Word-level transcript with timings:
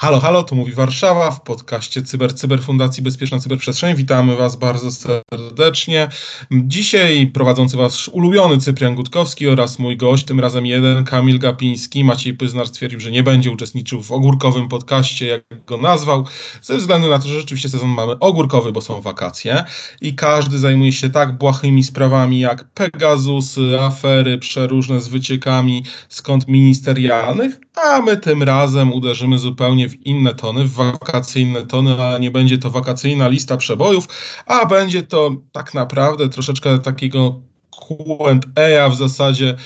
Halo, 0.00 0.20
halo, 0.20 0.42
tu 0.42 0.56
mówi 0.56 0.72
Warszawa 0.72 1.30
w 1.30 1.40
podcaście 1.40 2.02
Cyber 2.02 2.34
Cyber 2.34 2.62
Fundacji 2.62 3.02
Bezpieczna 3.02 3.40
Cyberprzestrzeń. 3.40 3.96
Witamy 3.96 4.36
Was 4.36 4.56
bardzo 4.56 4.90
serdecznie. 4.92 6.08
Dzisiaj 6.50 7.26
prowadzący 7.26 7.76
Was 7.76 8.08
ulubiony 8.08 8.58
Cyprian 8.58 8.94
Gutkowski 8.94 9.48
oraz 9.48 9.78
mój 9.78 9.96
gość, 9.96 10.24
tym 10.24 10.40
razem 10.40 10.66
jeden, 10.66 11.04
Kamil 11.04 11.38
Gapiński. 11.38 12.04
Maciej 12.04 12.34
Pyznar 12.34 12.66
stwierdził, 12.66 13.00
że 13.00 13.10
nie 13.10 13.22
będzie 13.22 13.50
uczestniczył 13.50 14.02
w 14.02 14.12
ogórkowym 14.12 14.68
podcaście, 14.68 15.26
jak 15.26 15.42
go 15.66 15.76
nazwał, 15.76 16.24
ze 16.62 16.76
względu 16.76 17.08
na 17.08 17.18
to, 17.18 17.28
że 17.28 17.40
rzeczywiście 17.40 17.68
sezon 17.68 17.88
mamy 17.88 18.18
ogórkowy, 18.18 18.72
bo 18.72 18.80
są 18.80 19.00
wakacje 19.00 19.64
i 20.00 20.14
każdy 20.14 20.58
zajmuje 20.58 20.92
się 20.92 21.10
tak 21.10 21.38
błahymi 21.38 21.84
sprawami 21.84 22.40
jak 22.40 22.64
Pegasus, 22.64 23.56
afery 23.80 24.38
przeróżne 24.38 25.00
z 25.00 25.08
wyciekami 25.08 25.84
kont 26.22 26.48
ministerialnych, 26.48 27.60
a 27.84 28.00
my 28.00 28.16
tym 28.16 28.42
razem 28.42 28.92
uderzymy 28.92 29.38
zupełnie 29.38 29.87
w 29.88 30.06
inne 30.06 30.34
tony, 30.34 30.64
w 30.64 30.72
wakacyjne 30.72 31.66
tony, 31.66 32.04
a 32.04 32.18
nie 32.18 32.30
będzie 32.30 32.58
to 32.58 32.70
wakacyjna 32.70 33.28
lista 33.28 33.56
przebojów, 33.56 34.08
a 34.46 34.66
będzie 34.66 35.02
to 35.02 35.30
tak 35.52 35.74
naprawdę 35.74 36.28
troszeczkę 36.28 36.78
takiego 36.78 37.47
Q&A 37.86 38.88
w 38.88 38.96
zasadzie 38.96 39.56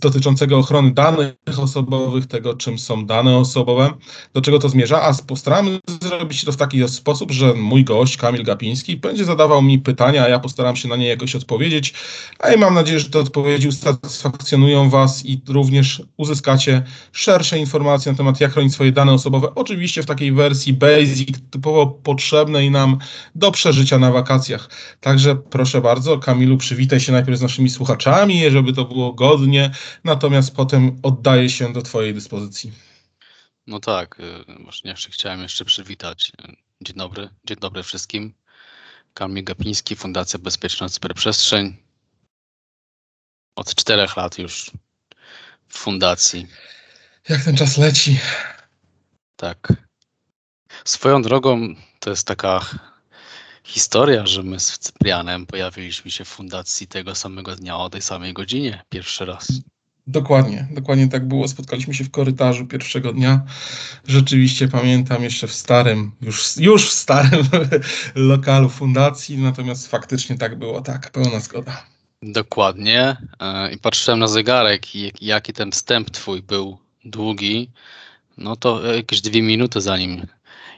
dotyczącego 0.00 0.58
ochrony 0.58 0.90
danych 0.90 1.34
osobowych, 1.62 2.26
tego 2.26 2.54
czym 2.54 2.78
są 2.78 3.06
dane 3.06 3.36
osobowe, 3.36 3.90
do 4.34 4.40
czego 4.40 4.58
to 4.58 4.68
zmierza, 4.68 5.02
a 5.02 5.14
postaramy 5.26 5.78
zrobić 6.02 6.44
to 6.44 6.52
w 6.52 6.56
taki 6.56 6.88
sposób, 6.88 7.30
że 7.30 7.54
mój 7.54 7.84
gość 7.84 8.16
Kamil 8.16 8.44
Gapiński 8.44 8.96
będzie 8.96 9.24
zadawał 9.24 9.62
mi 9.62 9.78
pytania, 9.78 10.24
a 10.24 10.28
ja 10.28 10.38
postaram 10.38 10.76
się 10.76 10.88
na 10.88 10.96
nie 10.96 11.08
jakoś 11.08 11.34
odpowiedzieć, 11.36 11.94
a 12.38 12.50
ja 12.50 12.56
mam 12.56 12.74
nadzieję, 12.74 13.00
że 13.00 13.10
te 13.10 13.18
odpowiedzi 13.18 13.68
usatysfakcjonują 13.68 14.90
Was 14.90 15.26
i 15.26 15.40
również 15.48 16.02
uzyskacie 16.16 16.82
szersze 17.12 17.58
informacje 17.58 18.12
na 18.12 18.18
temat 18.18 18.40
jak 18.40 18.52
chronić 18.52 18.72
swoje 18.72 18.92
dane 18.92 19.12
osobowe, 19.12 19.54
oczywiście 19.54 20.02
w 20.02 20.06
takiej 20.06 20.32
wersji 20.32 20.72
basic, 20.72 21.38
typowo 21.50 21.86
potrzebnej 21.86 22.70
nam 22.70 22.98
do 23.34 23.50
przeżycia 23.50 23.98
na 23.98 24.12
wakacjach. 24.12 24.70
Także 25.00 25.36
proszę 25.36 25.80
bardzo, 25.80 26.18
Kamilu, 26.18 26.56
przywitaj 26.56 27.00
się 27.00 27.12
najpierw 27.12 27.38
z 27.38 27.42
naszymi 27.42 27.57
naszymi 27.58 27.70
słuchaczami, 27.70 28.50
żeby 28.50 28.72
to 28.72 28.84
było 28.84 29.12
godnie, 29.12 29.70
natomiast 30.04 30.56
potem 30.56 31.00
oddaję 31.02 31.50
się 31.50 31.72
do 31.72 31.82
Twojej 31.82 32.14
dyspozycji. 32.14 32.72
No 33.66 33.80
tak, 33.80 34.20
y, 34.20 34.64
właśnie 34.64 34.90
jeszcze 34.90 35.10
chciałem 35.10 35.42
jeszcze 35.42 35.64
przywitać. 35.64 36.32
Dzień 36.80 36.96
dobry, 36.96 37.28
dzień 37.44 37.56
dobry 37.60 37.82
wszystkim. 37.82 38.34
Kamil 39.14 39.44
Gapiński, 39.44 39.96
Fundacja 39.96 40.38
Bezpieczna 40.38 40.88
Cyberprzestrzeń. 40.88 41.76
Od 43.56 43.74
czterech 43.74 44.16
lat 44.16 44.38
już 44.38 44.70
w 45.68 45.78
fundacji. 45.78 46.46
Jak 47.28 47.44
ten 47.44 47.56
czas 47.56 47.78
leci. 47.78 48.18
Tak. 49.36 49.72
Swoją 50.84 51.22
drogą 51.22 51.74
to 52.00 52.10
jest 52.10 52.26
taka 52.26 52.60
historia, 53.68 54.26
że 54.26 54.42
my 54.42 54.60
z 54.60 54.78
Cyprianem 54.78 55.46
pojawiliśmy 55.46 56.10
się 56.10 56.24
w 56.24 56.28
fundacji 56.28 56.86
tego 56.86 57.14
samego 57.14 57.56
dnia 57.56 57.76
o 57.76 57.90
tej 57.90 58.02
samej 58.02 58.32
godzinie, 58.32 58.82
pierwszy 58.88 59.24
raz. 59.24 59.52
Dokładnie, 60.06 60.68
dokładnie 60.70 61.08
tak 61.08 61.28
było. 61.28 61.48
Spotkaliśmy 61.48 61.94
się 61.94 62.04
w 62.04 62.10
korytarzu 62.10 62.66
pierwszego 62.66 63.12
dnia. 63.12 63.42
Rzeczywiście 64.06 64.68
pamiętam 64.68 65.22
jeszcze 65.22 65.46
w 65.46 65.52
starym, 65.52 66.12
już, 66.20 66.56
już 66.56 66.90
w 66.90 66.92
starym 66.92 67.46
lokalu 68.14 68.68
fundacji, 68.68 69.38
natomiast 69.38 69.88
faktycznie 69.88 70.38
tak 70.38 70.58
było, 70.58 70.80
tak, 70.80 71.10
pełna 71.10 71.40
zgoda. 71.40 71.84
Dokładnie. 72.22 73.16
E, 73.40 73.72
I 73.72 73.78
patrzyłem 73.78 74.18
na 74.18 74.28
zegarek 74.28 74.96
i 74.96 75.12
jaki 75.20 75.52
ten 75.52 75.72
wstęp 75.72 76.10
twój 76.10 76.42
był 76.42 76.78
długi, 77.04 77.70
no 78.38 78.56
to 78.56 78.94
jakieś 78.94 79.20
dwie 79.20 79.42
minuty 79.42 79.80
zanim 79.80 80.26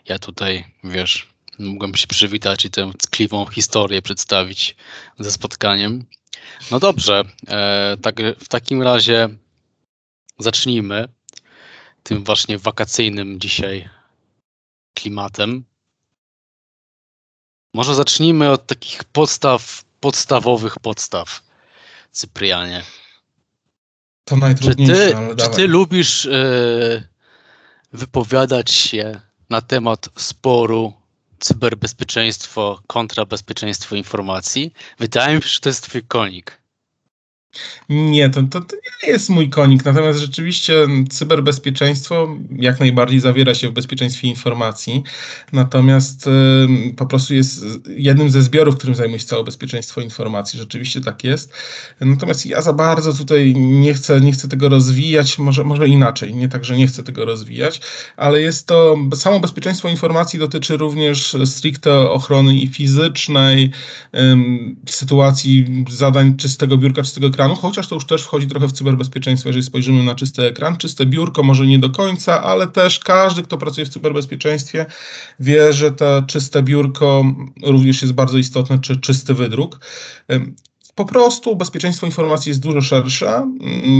ja 0.09 0.19
tutaj, 0.19 0.65
wiesz, 0.85 1.29
Mogłem 1.61 1.95
się 1.95 2.07
przywitać 2.07 2.65
i 2.65 2.71
tę 2.71 2.91
tkliwą 2.99 3.47
historię 3.47 4.03
przedstawić 4.03 4.77
ze 5.19 5.33
spotkaniem. 5.33 6.05
No 6.71 6.79
dobrze, 6.81 7.25
e, 7.49 7.97
tak, 8.03 8.17
w 8.39 8.49
takim 8.49 8.83
razie 8.83 9.29
zacznijmy 10.39 11.09
tym 12.03 12.25
właśnie 12.25 12.59
wakacyjnym 12.59 13.41
dzisiaj 13.41 13.89
klimatem. 14.95 15.65
Może 17.75 17.95
zacznijmy 17.95 18.51
od 18.51 18.67
takich 18.67 19.05
podstaw, 19.05 19.85
podstawowych 20.01 20.79
podstaw, 20.79 21.51
Cyprianie. 22.13 22.83
To 24.25 24.37
najtrudniejsze, 24.37 24.95
czy 24.95 25.11
ty, 25.11 25.17
ale 25.17 25.29
Czy 25.29 25.35
dawaj. 25.35 25.57
ty 25.57 25.69
lubisz 25.69 26.27
e, 26.27 27.09
wypowiadać 27.93 28.71
się 28.71 29.21
na 29.51 29.61
temat 29.61 30.09
sporu 30.17 31.00
cyberbezpieczeństwo 31.41 32.83
kontra 32.87 33.27
bezpieczeństwo 33.27 33.97
informacji. 33.97 34.73
Wydaje 34.99 35.37
mi 35.37 35.43
się, 35.43 35.49
że 35.49 35.61
to 35.61 35.69
jest 35.69 35.85
twój 35.85 36.03
konik. 36.03 36.60
Nie, 37.89 38.31
to, 38.31 38.43
to, 38.43 38.61
to, 38.61 38.77
nie 39.03 39.13
jest 39.13 39.31
mój 39.31 39.51
konik, 39.51 39.85
natomiast 39.85 40.19
rzeczywiście 40.19 40.75
cyberbezpieczeństwo 41.11 42.37
jak 42.57 42.81
najbardziej 42.81 43.21
zawiera 43.21 43.55
się 43.55 43.69
w 43.69 43.73
bezpieczeństwie 43.73 44.29
informacji, 44.29 45.03
natomiast 45.53 46.27
y, 46.27 46.95
po 46.97 47.07
prostu 47.07 47.35
jest 47.35 47.65
jednym 47.89 48.31
ze 48.31 48.43
zbiorów, 48.43 48.77
którym 48.77 48.95
zajmuje 48.95 49.21
się 49.21 49.27
całe 49.27 49.45
bezpieczeństwo 49.45 50.01
informacji, 50.01 50.59
rzeczywiście 50.59 51.01
tak 51.01 51.25
jest. 51.25 51.53
Natomiast 52.01 52.47
ja 52.47 52.63
za 52.63 52.73
bardzo 52.73 53.13
tutaj 53.13 53.55
nie 53.55 53.95
chcę, 53.95 54.21
nie 54.21 54.33
chcę 54.33 54.49
tego 54.49 54.69
rozwijać, 54.69 55.39
może, 55.39 55.65
może 55.65 55.89
inaczej, 55.89 56.35
nie 56.35 56.49
tak, 56.49 56.65
że 56.65 56.77
nie 56.77 56.87
chcę 56.87 57.03
tego 57.03 57.25
rozwijać, 57.25 57.81
ale 58.17 58.41
jest 58.41 58.67
to, 58.67 58.97
samo 59.15 59.41
bezpieczeństwo 59.41 59.89
informacji 59.89 60.39
dotyczy 60.39 60.77
również 60.77 61.37
stricte 61.45 62.11
ochrony 62.11 62.57
i 62.57 62.69
fizycznej, 62.69 63.71
y, 64.15 64.19
sytuacji 64.89 65.85
zadań 65.91 66.37
czystego 66.37 66.77
biurka, 66.79 67.03
czystego 67.03 67.31
ekranu, 67.41 67.57
chociaż 67.57 67.89
to 67.89 67.95
już 67.95 68.07
też 68.07 68.23
wchodzi 68.23 68.47
trochę 68.47 68.69
w 68.69 68.73
cyberbezpieczeństwo, 68.73 69.49
jeżeli 69.49 69.65
spojrzymy 69.65 70.03
na 70.03 70.15
czysty 70.15 70.43
ekran. 70.43 70.77
Czyste 70.77 71.07
biurko 71.07 71.43
może 71.43 71.67
nie 71.67 71.79
do 71.79 71.91
końca, 71.91 72.43
ale 72.43 72.69
też 72.69 72.99
każdy, 72.99 73.43
kto 73.43 73.59
pracuje 73.59 73.87
w 73.87 73.89
cyberbezpieczeństwie, 73.89 74.87
wie, 75.41 75.73
że 75.73 75.93
to 75.93 76.23
czyste 76.23 76.63
biurko 76.63 77.25
również 77.63 78.03
jest 78.03 78.15
bardzo 78.15 78.39
istotne, 78.39 78.79
czy 78.79 78.97
czysty 78.97 79.35
wydruk. 79.35 79.81
Po 80.95 81.05
prostu 81.05 81.57
bezpieczeństwo 81.57 82.07
informacji 82.07 82.51
jest 82.51 82.61
dużo 82.61 82.81
szersze. 82.81 83.53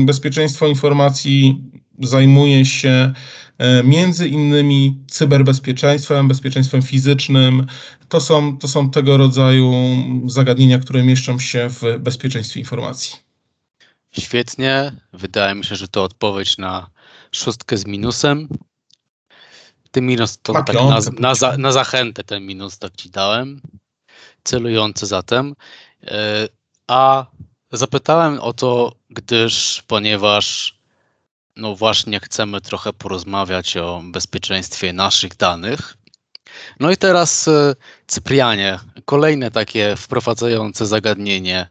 Bezpieczeństwo 0.05 0.67
informacji 0.67 1.65
zajmuje 1.99 2.65
się 2.65 3.13
e, 3.59 3.85
między 3.85 4.29
innymi 4.29 4.99
cyberbezpieczeństwem, 5.09 6.29
bezpieczeństwem 6.29 6.83
fizycznym. 6.83 7.67
To 8.09 8.21
są, 8.21 8.59
to 8.59 8.69
są 8.69 8.91
tego 8.91 9.17
rodzaju 9.17 9.73
zagadnienia, 10.27 10.79
które 10.79 11.03
mieszczą 11.03 11.39
się 11.39 11.69
w 11.71 11.99
bezpieczeństwie 11.99 12.61
informacji. 12.61 13.30
Świetnie. 14.19 14.93
Wydaje 15.13 15.55
mi 15.55 15.65
się, 15.65 15.77
że 15.77 15.89
to 15.89 16.05
odpowiedź 16.05 16.59
na 16.59 16.91
szóstkę 17.33 17.77
z 17.77 17.87
minusem. 17.87 18.49
Ten 19.91 20.07
minus 20.07 20.39
to 20.43 20.53
na 20.53 20.63
tak 20.63 20.77
na, 20.77 21.01
na, 21.19 21.35
za, 21.35 21.57
na, 21.57 21.73
zachętę 21.73 22.25
ten 22.25 22.47
minus 22.47 22.79
tak 22.79 22.97
ci 22.97 23.11
dałem. 23.11 23.61
Celujący 24.45 25.07
zatem. 25.07 25.55
E, 26.05 26.49
a 26.87 27.27
zapytałem 27.73 28.41
o 28.41 28.53
to, 28.53 28.93
gdyż 29.11 29.83
ponieważ 29.87 30.79
no 31.57 31.77
właśnie 31.77 32.21
chcemy 32.21 32.61
trochę 32.61 32.93
porozmawiać 32.93 33.77
o 33.77 34.03
bezpieczeństwie 34.05 34.93
naszych 34.93 35.37
danych. 35.37 35.97
No 36.81 36.91
i 36.91 36.97
teraz 36.97 37.49
e, 37.49 37.75
Cyprianie, 38.07 38.79
kolejne 39.05 39.51
takie 39.51 39.97
wprowadzające 39.97 40.87
zagadnienie 40.87 41.71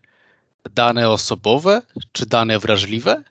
dane 0.76 1.10
osobowe 1.10 1.82
czy 2.12 2.26
dane 2.26 2.60
wrażliwe? 2.60 3.24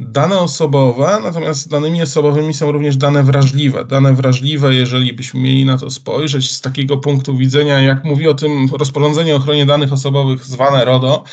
Dane 0.00 0.38
osobowe, 0.38 1.18
natomiast 1.22 1.68
danymi 1.68 2.02
osobowymi 2.02 2.54
są 2.54 2.72
również 2.72 2.96
dane 2.96 3.22
wrażliwe. 3.22 3.84
Dane 3.84 4.14
wrażliwe, 4.14 4.74
jeżeli 4.74 5.12
byśmy 5.12 5.40
mieli 5.40 5.64
na 5.64 5.78
to 5.78 5.90
spojrzeć 5.90 6.50
z 6.50 6.60
takiego 6.60 6.96
punktu 6.96 7.36
widzenia, 7.36 7.80
jak 7.80 8.04
mówi 8.04 8.28
o 8.28 8.34
tym 8.34 8.68
rozporządzenie 8.72 9.34
o 9.34 9.36
ochronie 9.36 9.66
danych 9.66 9.92
osobowych 9.92 10.44
zwane 10.44 10.84
RODO, 10.84 11.24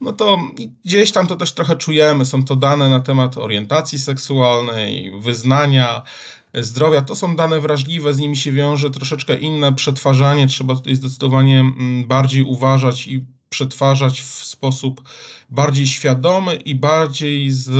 no 0.00 0.12
to 0.12 0.38
gdzieś 0.84 1.12
tam 1.12 1.26
to 1.26 1.36
też 1.36 1.52
trochę 1.52 1.76
czujemy. 1.76 2.26
Są 2.26 2.44
to 2.44 2.56
dane 2.56 2.90
na 2.90 3.00
temat 3.00 3.38
orientacji 3.38 3.98
seksualnej, 3.98 5.12
wyznania, 5.20 6.02
zdrowia. 6.54 7.02
To 7.02 7.16
są 7.16 7.36
dane 7.36 7.60
wrażliwe, 7.60 8.14
z 8.14 8.18
nimi 8.18 8.36
się 8.36 8.52
wiąże 8.52 8.90
troszeczkę 8.90 9.38
inne 9.38 9.72
przetwarzanie. 9.72 10.46
Trzeba 10.46 10.74
tutaj 10.74 10.96
zdecydowanie 10.96 11.60
mm, 11.60 12.04
bardziej 12.04 12.42
uważać 12.42 13.06
i 13.06 13.24
przetwarzać 13.54 14.20
w 14.20 14.44
sposób 14.44 15.02
bardziej 15.50 15.86
świadomy 15.86 16.54
i 16.56 16.74
bardziej 16.74 17.50
z 17.50 17.70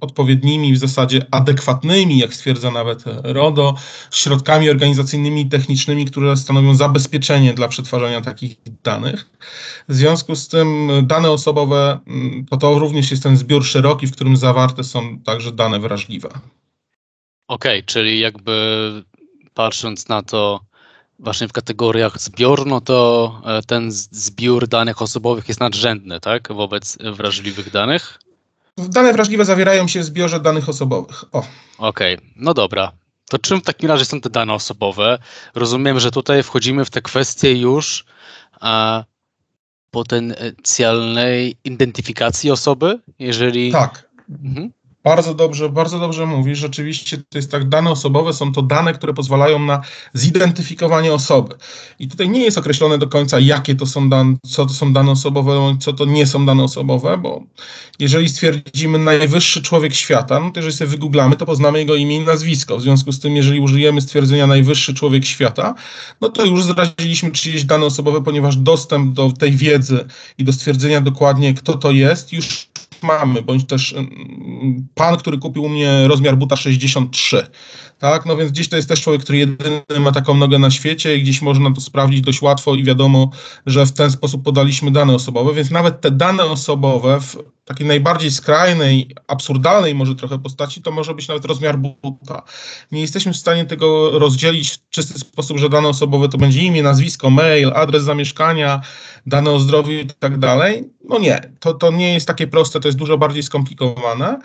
odpowiednimi, 0.00 0.72
w 0.72 0.78
zasadzie 0.78 1.26
adekwatnymi, 1.30 2.18
jak 2.18 2.34
stwierdza 2.34 2.70
nawet 2.70 3.04
RODO, 3.22 3.74
środkami 4.10 4.70
organizacyjnymi 4.70 5.40
i 5.40 5.48
technicznymi, 5.48 6.04
które 6.04 6.36
stanowią 6.36 6.74
zabezpieczenie 6.74 7.54
dla 7.54 7.68
przetwarzania 7.68 8.20
takich 8.20 8.56
danych. 8.82 9.30
W 9.88 9.94
związku 9.94 10.36
z 10.36 10.48
tym 10.48 10.90
dane 11.02 11.30
osobowe 11.30 11.98
to, 12.50 12.56
to 12.56 12.78
również 12.78 13.10
jest 13.10 13.22
ten 13.22 13.36
zbiór 13.36 13.64
szeroki, 13.64 14.06
w 14.06 14.12
którym 14.12 14.36
zawarte 14.36 14.84
są 14.84 15.18
także 15.18 15.52
dane 15.52 15.80
wrażliwe. 15.80 16.28
Okej, 17.48 17.78
okay, 17.78 17.82
czyli 17.82 18.20
jakby 18.20 18.54
patrząc 19.54 20.08
na 20.08 20.22
to 20.22 20.60
właśnie 21.18 21.48
w 21.48 21.52
kategoriach 21.52 22.20
zbiór, 22.20 22.66
no 22.66 22.80
to 22.80 23.40
e, 23.44 23.62
ten 23.62 23.92
zbiór 23.92 24.68
danych 24.68 25.02
osobowych 25.02 25.48
jest 25.48 25.60
nadrzędny, 25.60 26.20
tak, 26.20 26.52
wobec 26.52 26.98
wrażliwych 27.16 27.70
danych? 27.70 28.18
Dane 28.78 29.12
wrażliwe 29.12 29.44
zawierają 29.44 29.88
się 29.88 30.00
w 30.00 30.04
zbiorze 30.04 30.40
danych 30.40 30.68
osobowych. 30.68 31.24
Okej, 31.78 32.16
okay, 32.16 32.18
no 32.36 32.54
dobra. 32.54 32.92
To 33.28 33.38
czym 33.38 33.60
w 33.60 33.64
takim 33.64 33.88
razie 33.88 34.04
są 34.04 34.20
te 34.20 34.30
dane 34.30 34.52
osobowe? 34.52 35.18
Rozumiem, 35.54 36.00
że 36.00 36.10
tutaj 36.10 36.42
wchodzimy 36.42 36.84
w 36.84 36.90
te 36.90 37.02
kwestie 37.02 37.52
już 37.60 38.04
a, 38.60 39.04
potencjalnej 39.90 41.56
identyfikacji 41.64 42.50
osoby, 42.50 42.98
jeżeli... 43.18 43.72
Tak. 43.72 44.08
Mhm. 44.44 44.72
Bardzo 45.08 45.34
dobrze, 45.34 45.68
bardzo 45.68 45.98
dobrze 45.98 46.26
mówisz. 46.26 46.58
Rzeczywiście 46.58 47.18
to 47.18 47.38
jest 47.38 47.50
tak, 47.50 47.68
dane 47.68 47.90
osobowe 47.90 48.32
są 48.32 48.52
to 48.52 48.62
dane, 48.62 48.92
które 48.92 49.14
pozwalają 49.14 49.58
na 49.58 49.80
zidentyfikowanie 50.14 51.12
osoby. 51.12 51.54
I 51.98 52.08
tutaj 52.08 52.28
nie 52.28 52.44
jest 52.44 52.58
określone 52.58 52.98
do 52.98 53.08
końca, 53.08 53.40
jakie 53.40 53.74
to 53.74 53.86
są 53.86 54.10
dane, 54.10 54.36
co 54.46 54.66
to 54.66 54.72
są 54.72 54.92
dane 54.92 55.10
osobowe, 55.10 55.76
co 55.80 55.92
to 55.92 56.04
nie 56.04 56.26
są 56.26 56.46
dane 56.46 56.64
osobowe, 56.64 57.18
bo 57.18 57.42
jeżeli 57.98 58.28
stwierdzimy 58.28 58.98
najwyższy 58.98 59.62
człowiek 59.62 59.94
świata, 59.94 60.40
no 60.40 60.50
to 60.50 60.60
jeżeli 60.60 60.76
sobie 60.76 60.90
wygooglamy, 60.90 61.36
to 61.36 61.46
poznamy 61.46 61.78
jego 61.78 61.94
imię 61.94 62.16
i 62.16 62.20
nazwisko. 62.20 62.78
W 62.78 62.82
związku 62.82 63.12
z 63.12 63.20
tym, 63.20 63.36
jeżeli 63.36 63.60
użyjemy 63.60 64.00
stwierdzenia 64.00 64.46
najwyższy 64.46 64.94
człowiek 64.94 65.24
świata, 65.24 65.74
no 66.20 66.28
to 66.28 66.44
już 66.44 66.64
zraziliśmy 66.64 67.30
czyjeś 67.30 67.64
dane 67.64 67.86
osobowe, 67.86 68.22
ponieważ 68.22 68.56
dostęp 68.56 69.14
do 69.14 69.32
tej 69.32 69.52
wiedzy 69.52 70.04
i 70.38 70.44
do 70.44 70.52
stwierdzenia 70.52 71.00
dokładnie, 71.00 71.54
kto 71.54 71.78
to 71.78 71.90
jest, 71.90 72.32
już 72.32 72.67
mamy, 73.02 73.42
bądź 73.42 73.66
też 73.66 73.92
mm, 73.92 74.88
pan, 74.94 75.16
który 75.16 75.38
kupił 75.38 75.62
u 75.62 75.68
mnie 75.68 76.08
rozmiar 76.08 76.36
buta 76.36 76.56
63. 76.56 77.46
Tak, 77.98 78.26
no 78.26 78.36
więc 78.36 78.52
gdzieś 78.52 78.68
to 78.68 78.76
jest 78.76 78.88
też 78.88 79.02
człowiek, 79.02 79.22
który 79.22 79.38
jedyny 79.38 79.82
ma 80.00 80.12
taką 80.12 80.34
nogę 80.34 80.58
na 80.58 80.70
świecie 80.70 81.16
i 81.16 81.22
gdzieś 81.22 81.42
można 81.42 81.74
to 81.74 81.80
sprawdzić 81.80 82.20
dość 82.20 82.42
łatwo 82.42 82.74
i 82.74 82.84
wiadomo, 82.84 83.30
że 83.66 83.86
w 83.86 83.92
ten 83.92 84.10
sposób 84.10 84.44
podaliśmy 84.44 84.90
dane 84.90 85.14
osobowe, 85.14 85.54
więc 85.54 85.70
nawet 85.70 86.00
te 86.00 86.10
dane 86.10 86.44
osobowe 86.44 87.20
w 87.20 87.36
takiej 87.68 87.86
najbardziej 87.86 88.30
skrajnej, 88.30 89.14
absurdalnej 89.26 89.94
może 89.94 90.14
trochę 90.14 90.38
postaci, 90.38 90.82
to 90.82 90.90
może 90.90 91.14
być 91.14 91.28
nawet 91.28 91.44
rozmiar 91.44 91.78
buta. 91.78 92.42
Nie 92.92 93.00
jesteśmy 93.00 93.32
w 93.32 93.36
stanie 93.36 93.64
tego 93.64 94.18
rozdzielić 94.18 94.70
w 94.70 94.88
czysty 94.88 95.18
sposób, 95.18 95.58
że 95.58 95.68
dane 95.68 95.88
osobowe 95.88 96.28
to 96.28 96.38
będzie 96.38 96.62
imię, 96.62 96.82
nazwisko, 96.82 97.30
mail, 97.30 97.72
adres 97.74 98.02
zamieszkania, 98.02 98.80
dane 99.26 99.50
o 99.50 99.60
zdrowiu 99.60 99.92
i 99.92 100.06
tak 100.18 100.38
dalej. 100.38 100.84
No 101.08 101.18
nie, 101.18 101.52
to, 101.60 101.74
to 101.74 101.90
nie 101.90 102.14
jest 102.14 102.26
takie 102.26 102.46
proste, 102.46 102.80
to 102.80 102.88
jest 102.88 102.98
dużo 102.98 103.18
bardziej 103.18 103.42
skomplikowane. 103.42 104.38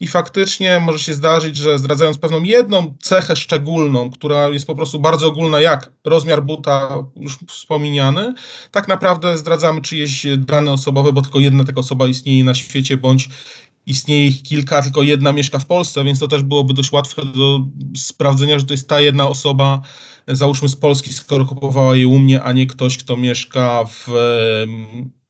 I 0.00 0.06
faktycznie 0.06 0.80
może 0.80 0.98
się 0.98 1.14
zdarzyć, 1.14 1.56
że 1.56 1.78
zdradzając 1.78 2.18
pewną 2.18 2.42
jedną 2.42 2.94
cechę 3.02 3.36
szczególną, 3.36 4.10
która 4.10 4.48
jest 4.48 4.66
po 4.66 4.74
prostu 4.74 5.00
bardzo 5.00 5.26
ogólna, 5.26 5.60
jak 5.60 5.92
rozmiar 6.04 6.42
buta 6.42 7.04
już 7.16 7.38
wspomniany, 7.48 8.34
tak 8.70 8.88
naprawdę 8.88 9.38
zdradzamy 9.38 9.80
czyjeś 9.80 10.26
dane 10.38 10.72
osobowe, 10.72 11.12
bo 11.12 11.22
tylko 11.22 11.40
jedna 11.40 11.64
taka 11.64 11.80
osoba 11.80 12.06
istnieje 12.06 12.44
na 12.44 12.54
świecie, 12.54 12.96
bądź 12.96 13.28
istnieje 13.86 14.26
ich 14.26 14.42
kilka, 14.42 14.82
tylko 14.82 15.02
jedna 15.02 15.32
mieszka 15.32 15.58
w 15.58 15.66
Polsce, 15.66 16.04
więc 16.04 16.18
to 16.18 16.28
też 16.28 16.42
byłoby 16.42 16.74
dość 16.74 16.92
łatwe 16.92 17.24
do 17.24 17.60
sprawdzenia, 17.96 18.58
że 18.58 18.64
to 18.64 18.74
jest 18.74 18.88
ta 18.88 19.00
jedna 19.00 19.28
osoba, 19.28 19.82
załóżmy 20.28 20.68
z 20.68 20.76
Polski, 20.76 21.12
skoro 21.12 21.44
kupowała 21.44 21.96
je 21.96 22.08
u 22.08 22.18
mnie, 22.18 22.42
a 22.42 22.52
nie 22.52 22.66
ktoś, 22.66 22.98
kto 22.98 23.16
mieszka 23.16 23.84
w 23.84 24.06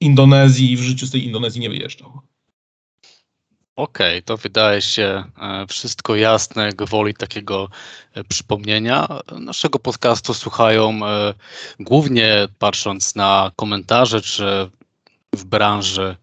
Indonezji 0.01 0.73
i 0.73 0.77
w 0.77 0.81
życiu 0.81 1.07
z 1.07 1.11
tej 1.11 1.25
Indonezji 1.25 1.61
nie 1.61 1.71
wyjeżdżał. 1.71 2.21
Okej, 3.77 4.23
to 4.23 4.37
wydaje 4.37 4.83
się 4.83 5.25
e, 5.39 5.67
wszystko 5.69 6.17
jasne 6.17 6.73
gwoli 6.73 7.15
takiego 7.15 7.69
e, 8.15 8.25
przypomnienia. 8.25 9.09
Naszego 9.41 9.79
podcastu 9.79 10.35
słuchają 10.35 11.07
e, 11.07 11.35
głównie 11.81 12.49
patrząc 12.59 13.15
na 13.15 13.53
komentarze 13.57 14.21
czy 14.21 14.71
w 15.37 15.45
branży, 15.45 16.17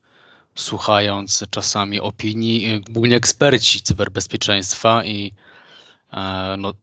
słuchając 0.55 1.43
czasami 1.49 1.99
opinii, 1.99 2.81
głównie 2.89 3.15
eksperci 3.15 3.81
cyberbezpieczeństwa 3.81 5.05
i 5.05 5.33
no, 6.57 6.73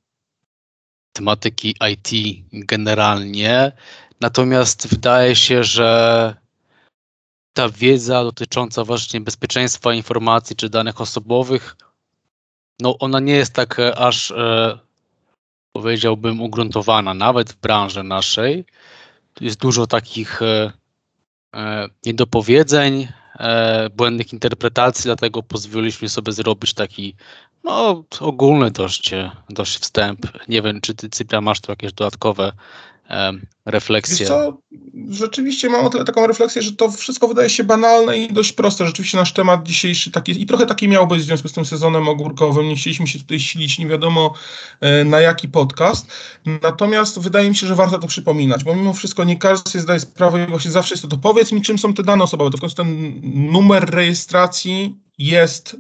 tematyki 1.19 1.75
IT 1.93 2.11
generalnie. 2.53 3.73
Natomiast 4.21 4.89
wydaje 4.89 5.37
się, 5.37 5.65
że 5.65 6.35
ta 7.53 7.69
wiedza 7.69 8.25
dotycząca 8.25 8.85
właśnie 8.85 9.21
bezpieczeństwa 9.21 9.95
informacji 9.95 10.57
czy 10.57 10.69
danych 10.69 11.01
osobowych, 11.01 11.77
no 12.81 12.99
ona 12.99 13.21
nie 13.21 13.33
jest 13.33 13.53
tak 13.53 13.79
e, 13.79 13.99
aż 13.99 14.31
e, 14.31 14.79
powiedziałbym 15.73 16.41
ugruntowana, 16.41 17.15
nawet 17.15 17.53
w 17.53 17.57
branży 17.57 18.03
naszej. 18.03 18.65
Jest 19.41 19.61
dużo 19.61 19.87
takich 19.87 20.43
e, 20.43 20.73
e, 21.57 21.89
niedopowiedzeń, 22.07 23.09
e, 23.39 23.91
błędnych 23.91 24.33
interpretacji, 24.33 25.03
dlatego 25.05 25.43
pozwoliliśmy 25.43 26.09
sobie 26.09 26.33
zrobić 26.33 26.75
taki 26.75 27.15
no, 27.69 28.05
ogólny 28.21 28.71
dość, 28.71 29.15
dość 29.51 29.79
wstęp. 29.79 30.21
Nie 30.49 30.63
wiem, 30.63 30.81
czy 30.81 30.95
ty, 30.95 31.09
Cypria, 31.09 31.41
masz 31.41 31.61
tu 31.61 31.73
jakieś 31.73 31.93
dodatkowe 31.93 32.53
refleksję? 33.67 34.27
co, 34.27 34.59
rzeczywiście 35.09 35.69
mam 35.69 35.91
taką 35.91 36.27
refleksję, 36.27 36.63
że 36.63 36.73
to 36.73 36.91
wszystko 36.91 37.29
wydaje 37.29 37.51
się 37.51 37.65
banalne 37.65 38.19
i 38.19 38.33
dość 38.33 38.53
proste. 38.53 38.87
Rzeczywiście 38.87 39.19
nasz 39.19 39.33
temat 39.33 39.63
dzisiejszy 39.63 40.11
taki, 40.11 40.43
i 40.43 40.47
trochę 40.47 40.67
taki 40.67 40.89
miał 40.89 41.07
być 41.07 41.23
w 41.23 41.25
związku 41.25 41.49
z 41.49 41.53
tym 41.53 41.65
sezonem 41.65 42.09
ogórkowym. 42.09 42.69
Nie 42.69 42.77
chcieliśmy 42.77 43.07
się 43.07 43.19
tutaj 43.19 43.41
silić, 43.41 43.79
nie 43.79 43.87
wiadomo 43.87 44.35
e, 44.81 45.05
na 45.05 45.21
jaki 45.21 45.49
podcast. 45.49 46.13
Natomiast 46.63 47.19
wydaje 47.19 47.49
mi 47.49 47.57
się, 47.57 47.67
że 47.67 47.75
warto 47.75 47.99
to 47.99 48.07
przypominać, 48.07 48.65
bo 48.65 48.77
mimo 48.77 48.93
wszystko 48.93 49.25
nie 49.25 49.37
każdy 49.37 49.71
sobie 49.71 49.83
zdaje 49.83 50.01
sprawę 50.01 50.45
i 50.45 50.47
właśnie 50.47 50.71
zawsze 50.71 50.95
jest 50.95 51.03
to, 51.03 51.09
to 51.09 51.19
powiedz 51.19 51.53
mi, 51.53 51.63
czym 51.63 51.79
są 51.79 51.95
te 51.95 52.03
dane 52.03 52.25
osobowe. 52.25 52.51
To 52.51 52.57
w 52.57 52.61
końcu 52.61 52.77
ten 52.77 53.21
numer 53.25 53.91
rejestracji 53.91 55.08
jest 55.19 55.75
y, 55.75 55.79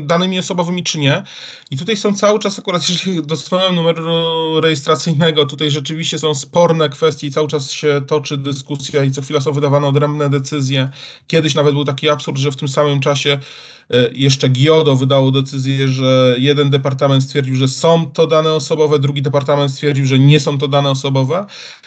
danymi 0.00 0.38
osobowymi 0.38 0.82
czy 0.82 0.98
nie. 0.98 1.22
I 1.70 1.76
tutaj 1.76 1.96
są 1.96 2.14
cały 2.14 2.38
czas, 2.38 2.58
akurat 2.58 2.88
jeżeli 2.90 3.22
dostałem 3.22 3.74
numeru 3.74 4.60
rejestracyjnego, 4.60 5.46
tutaj 5.46 5.70
rzeczywiście 5.70 6.18
są 6.18 6.34
sporne 6.34 6.88
kwestie 6.88 7.26
i 7.26 7.30
cały 7.30 7.48
czas 7.48 7.70
się 7.70 8.00
toczy 8.06 8.36
dyskusja 8.36 9.04
i 9.04 9.10
co 9.10 9.22
chwila 9.22 9.40
są 9.40 9.52
wydawane 9.52 9.86
odrębne 9.86 10.30
decyzje. 10.30 10.90
Kiedyś 11.26 11.54
nawet 11.54 11.74
był 11.74 11.84
taki 11.84 12.08
absurd, 12.08 12.38
że 12.38 12.50
w 12.50 12.56
tym 12.56 12.68
samym 12.68 13.00
czasie 13.00 13.38
jeszcze 14.12 14.48
GIODO 14.48 14.96
wydało 14.96 15.30
decyzję, 15.30 15.88
że 15.88 16.36
jeden 16.38 16.70
departament 16.70 17.24
stwierdził, 17.24 17.56
że 17.56 17.68
są 17.68 18.10
to 18.10 18.26
dane 18.26 18.52
osobowe, 18.52 18.98
drugi 18.98 19.22
departament 19.22 19.72
stwierdził, 19.72 20.06
że 20.06 20.18
nie 20.18 20.40
są 20.40 20.58
to 20.58 20.68
dane 20.68 20.90
osobowe. 20.90 21.46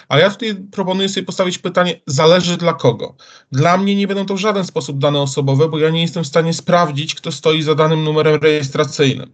A 0.10 0.20
ja 0.20 0.30
tutaj 0.30 0.56
proponuję 0.72 1.10
sobie 1.10 1.26
postawić 1.26 1.58
pytanie, 1.58 2.02
zależy 2.06 2.58
dla 2.58 2.74
kogo. 2.74 3.16
Dla 3.52 3.78
mnie 3.78 3.96
nie 3.96 4.08
będą 4.08 4.26
to 4.26 4.36
w 4.36 4.38
żaden 4.38 4.66
sposób 4.66 5.00
dane 5.00 5.22
osobowe, 5.22 5.70
bo 5.70 5.80
ja 5.80 5.90
nie 5.90 6.02
jestem 6.02 6.24
w 6.24 6.28
stanie 6.28 6.54
sprawdzić, 6.54 7.16
kto 7.16 7.32
stoi 7.32 7.62
za 7.62 7.76
danym 7.76 8.04
numerem 8.04 8.42
rejestracyjnym. 8.42 9.32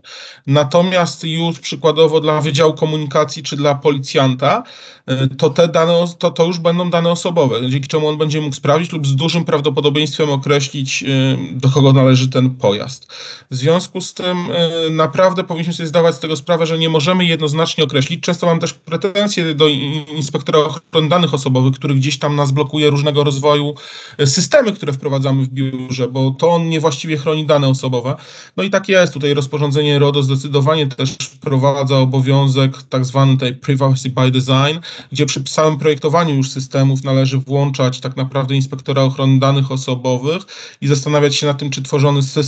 Natomiast 0.47 1.23
już 1.23 1.59
przykładowo 1.59 2.21
dla 2.21 2.41
Wydziału 2.41 2.73
Komunikacji 2.73 3.43
czy 3.43 3.55
dla 3.55 3.75
policjanta, 3.75 4.63
y, 5.11 5.35
to 5.35 5.49
te 5.49 5.67
dane, 5.67 5.93
to, 6.19 6.31
to 6.31 6.45
już 6.45 6.59
będą 6.59 6.89
dane 6.89 7.11
osobowe, 7.11 7.69
dzięki 7.69 7.87
czemu 7.87 8.07
on 8.07 8.17
będzie 8.17 8.41
mógł 8.41 8.55
sprawdzić 8.55 8.91
lub 8.91 9.07
z 9.07 9.15
dużym 9.15 9.45
prawdopodobieństwem 9.45 10.29
określić, 10.29 11.03
y, 11.03 11.37
do 11.51 11.69
kogo 11.69 11.93
należy 11.93 12.29
ten 12.29 12.54
pojazd. 12.55 13.07
W 13.51 13.55
związku 13.55 14.01
z 14.01 14.13
tym 14.13 14.51
y, 14.51 14.89
naprawdę 14.89 15.43
powinniśmy 15.43 15.73
sobie 15.73 15.87
zdawać 15.87 16.15
z 16.15 16.19
tego 16.19 16.35
sprawę, 16.35 16.65
że 16.65 16.77
nie 16.77 16.89
możemy 16.89 17.25
jednoznacznie 17.25 17.83
określić. 17.83 18.23
Często 18.23 18.47
mam 18.47 18.59
też 18.59 18.73
pretensje 18.73 19.55
do 19.55 19.67
inspektora 19.67 20.59
ochrony 20.59 21.09
danych 21.09 21.33
osobowych, 21.33 21.75
który 21.75 21.95
gdzieś 21.95 22.19
tam 22.19 22.35
nas 22.35 22.51
blokuje 22.51 22.89
różnego 22.89 23.23
rozwoju 23.23 23.75
e, 24.17 24.27
systemy, 24.27 24.73
które 24.73 24.93
wprowadzamy 24.93 25.43
w 25.43 25.47
biurze, 25.47 26.07
bo 26.07 26.31
to 26.31 26.49
on 26.49 26.69
niewłaściwie 26.69 27.17
chroni 27.17 27.45
dane 27.45 27.67
osobowe. 27.67 28.15
No 28.57 28.63
i 28.63 28.69
tak 28.69 28.89
jest. 28.89 29.13
Tutaj 29.13 29.33
rozporządzenie 29.33 29.99
RODO 29.99 30.23
zdecydowanie 30.23 30.87
też 30.87 31.11
wprowadza 31.11 31.97
obowiązek 31.97 32.83
tak 32.89 33.05
zwany 33.05 33.37
tej 33.37 33.55
privacy 33.55 34.09
by 34.09 34.31
design, 34.31 34.79
gdzie 35.11 35.25
przy 35.25 35.43
samym 35.47 35.79
projektowaniu 35.79 36.35
już 36.35 36.49
systemów 36.49 37.03
należy 37.03 37.37
włączać 37.37 37.99
tak 37.99 38.15
naprawdę 38.15 38.55
inspektora 38.55 39.01
ochrony 39.01 39.39
danych 39.39 39.71
osobowych 39.71 40.43
i 40.81 40.87
zastanawiać 40.87 41.35
się 41.35 41.47
nad 41.47 41.59
tym, 41.59 41.69
czy 41.69 41.81
tworzony 41.81 42.23
system 42.23 42.44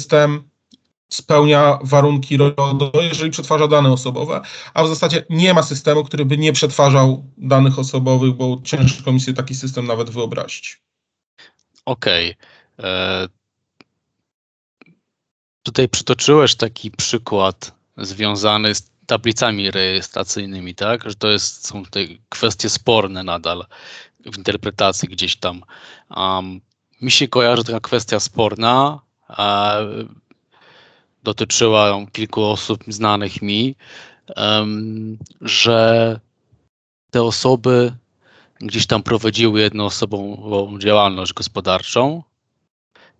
spełnia 1.09 1.79
warunki 1.83 2.37
RODO, 2.37 2.91
jeżeli 3.01 3.31
przetwarza 3.31 3.67
dane 3.67 3.91
osobowe, 3.91 4.41
a 4.73 4.83
w 4.83 4.87
zasadzie 4.87 5.25
nie 5.29 5.53
ma 5.53 5.63
systemu, 5.63 6.03
który 6.03 6.25
by 6.25 6.37
nie 6.37 6.53
przetwarzał 6.53 7.25
danych 7.37 7.79
osobowych, 7.79 8.33
bo 8.33 8.61
ciężko 8.63 9.11
mi 9.11 9.19
sobie 9.19 9.37
taki 9.37 9.55
system 9.55 9.87
nawet 9.87 10.09
wyobrazić. 10.09 10.81
Okej. 11.85 12.35
Okay. 12.77 12.89
E, 12.91 13.27
tutaj 15.63 15.89
przytoczyłeś 15.89 16.55
taki 16.55 16.91
przykład 16.91 17.71
związany 17.97 18.75
z 18.75 18.89
tablicami 19.05 19.71
rejestracyjnymi, 19.71 20.75
tak? 20.75 21.09
Że 21.09 21.15
to 21.15 21.27
jest, 21.27 21.67
są 21.67 21.85
te 21.85 21.99
kwestie 22.29 22.69
sporne 22.69 23.23
nadal 23.23 23.65
w 24.25 24.37
interpretacji 24.37 25.09
gdzieś 25.09 25.35
tam. 25.35 25.63
Um, 26.15 26.61
mi 27.01 27.11
się 27.11 27.27
kojarzy 27.27 27.63
taka 27.63 27.79
kwestia 27.79 28.19
sporna, 28.19 28.99
dotyczyła 31.23 32.05
kilku 32.11 32.43
osób 32.43 32.83
znanych 32.87 33.41
mi, 33.41 33.75
że 35.41 36.19
te 37.11 37.23
osoby 37.23 37.93
gdzieś 38.59 38.87
tam 38.87 39.03
prowadziły 39.03 39.61
jednoosobową 39.61 40.79
działalność 40.79 41.33
gospodarczą, 41.33 42.23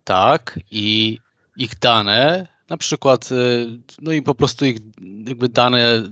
tak, 0.04 0.60
i 0.70 1.18
ich 1.56 1.78
dane, 1.78 2.46
na 2.68 2.76
przykład, 2.76 3.32
y, 3.32 3.66
no 4.02 4.12
i 4.12 4.22
po 4.22 4.34
prostu 4.34 4.64
ich 4.64 4.78
jakby 5.26 5.48
dane 5.48 6.02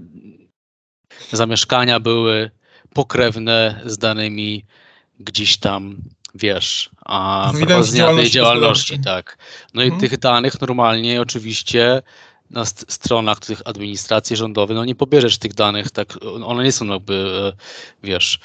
zamieszkania 1.33 2.01
były 2.01 2.51
pokrewne 2.95 3.83
z 3.87 3.99
danymi 3.99 4.65
gdzieś 5.21 5.59
tam, 5.59 5.97
wiesz, 6.37 6.91
a 7.05 7.53
prowadzenia 7.59 8.15
tej 8.15 8.31
działalności, 8.31 9.01
tak. 9.01 9.39
No 9.75 9.83
i 9.83 9.89
hmm. 9.89 10.01
tych 10.01 10.19
danych 10.19 10.61
normalnie 10.61 11.21
oczywiście 11.21 12.03
na 12.51 12.65
stronach 12.65 13.39
tych 13.41 13.63
administracji 13.65 14.37
rządowej, 14.37 14.77
no 14.77 14.85
nie 14.85 14.95
pobierzesz 14.95 15.39
tych 15.39 15.55
danych, 15.55 15.91
tak, 15.91 16.19
one 16.45 16.65
nie 16.65 16.73
są 16.73 16.87
jakby, 16.87 17.53
e, 17.55 18.07
wiesz, 18.07 18.39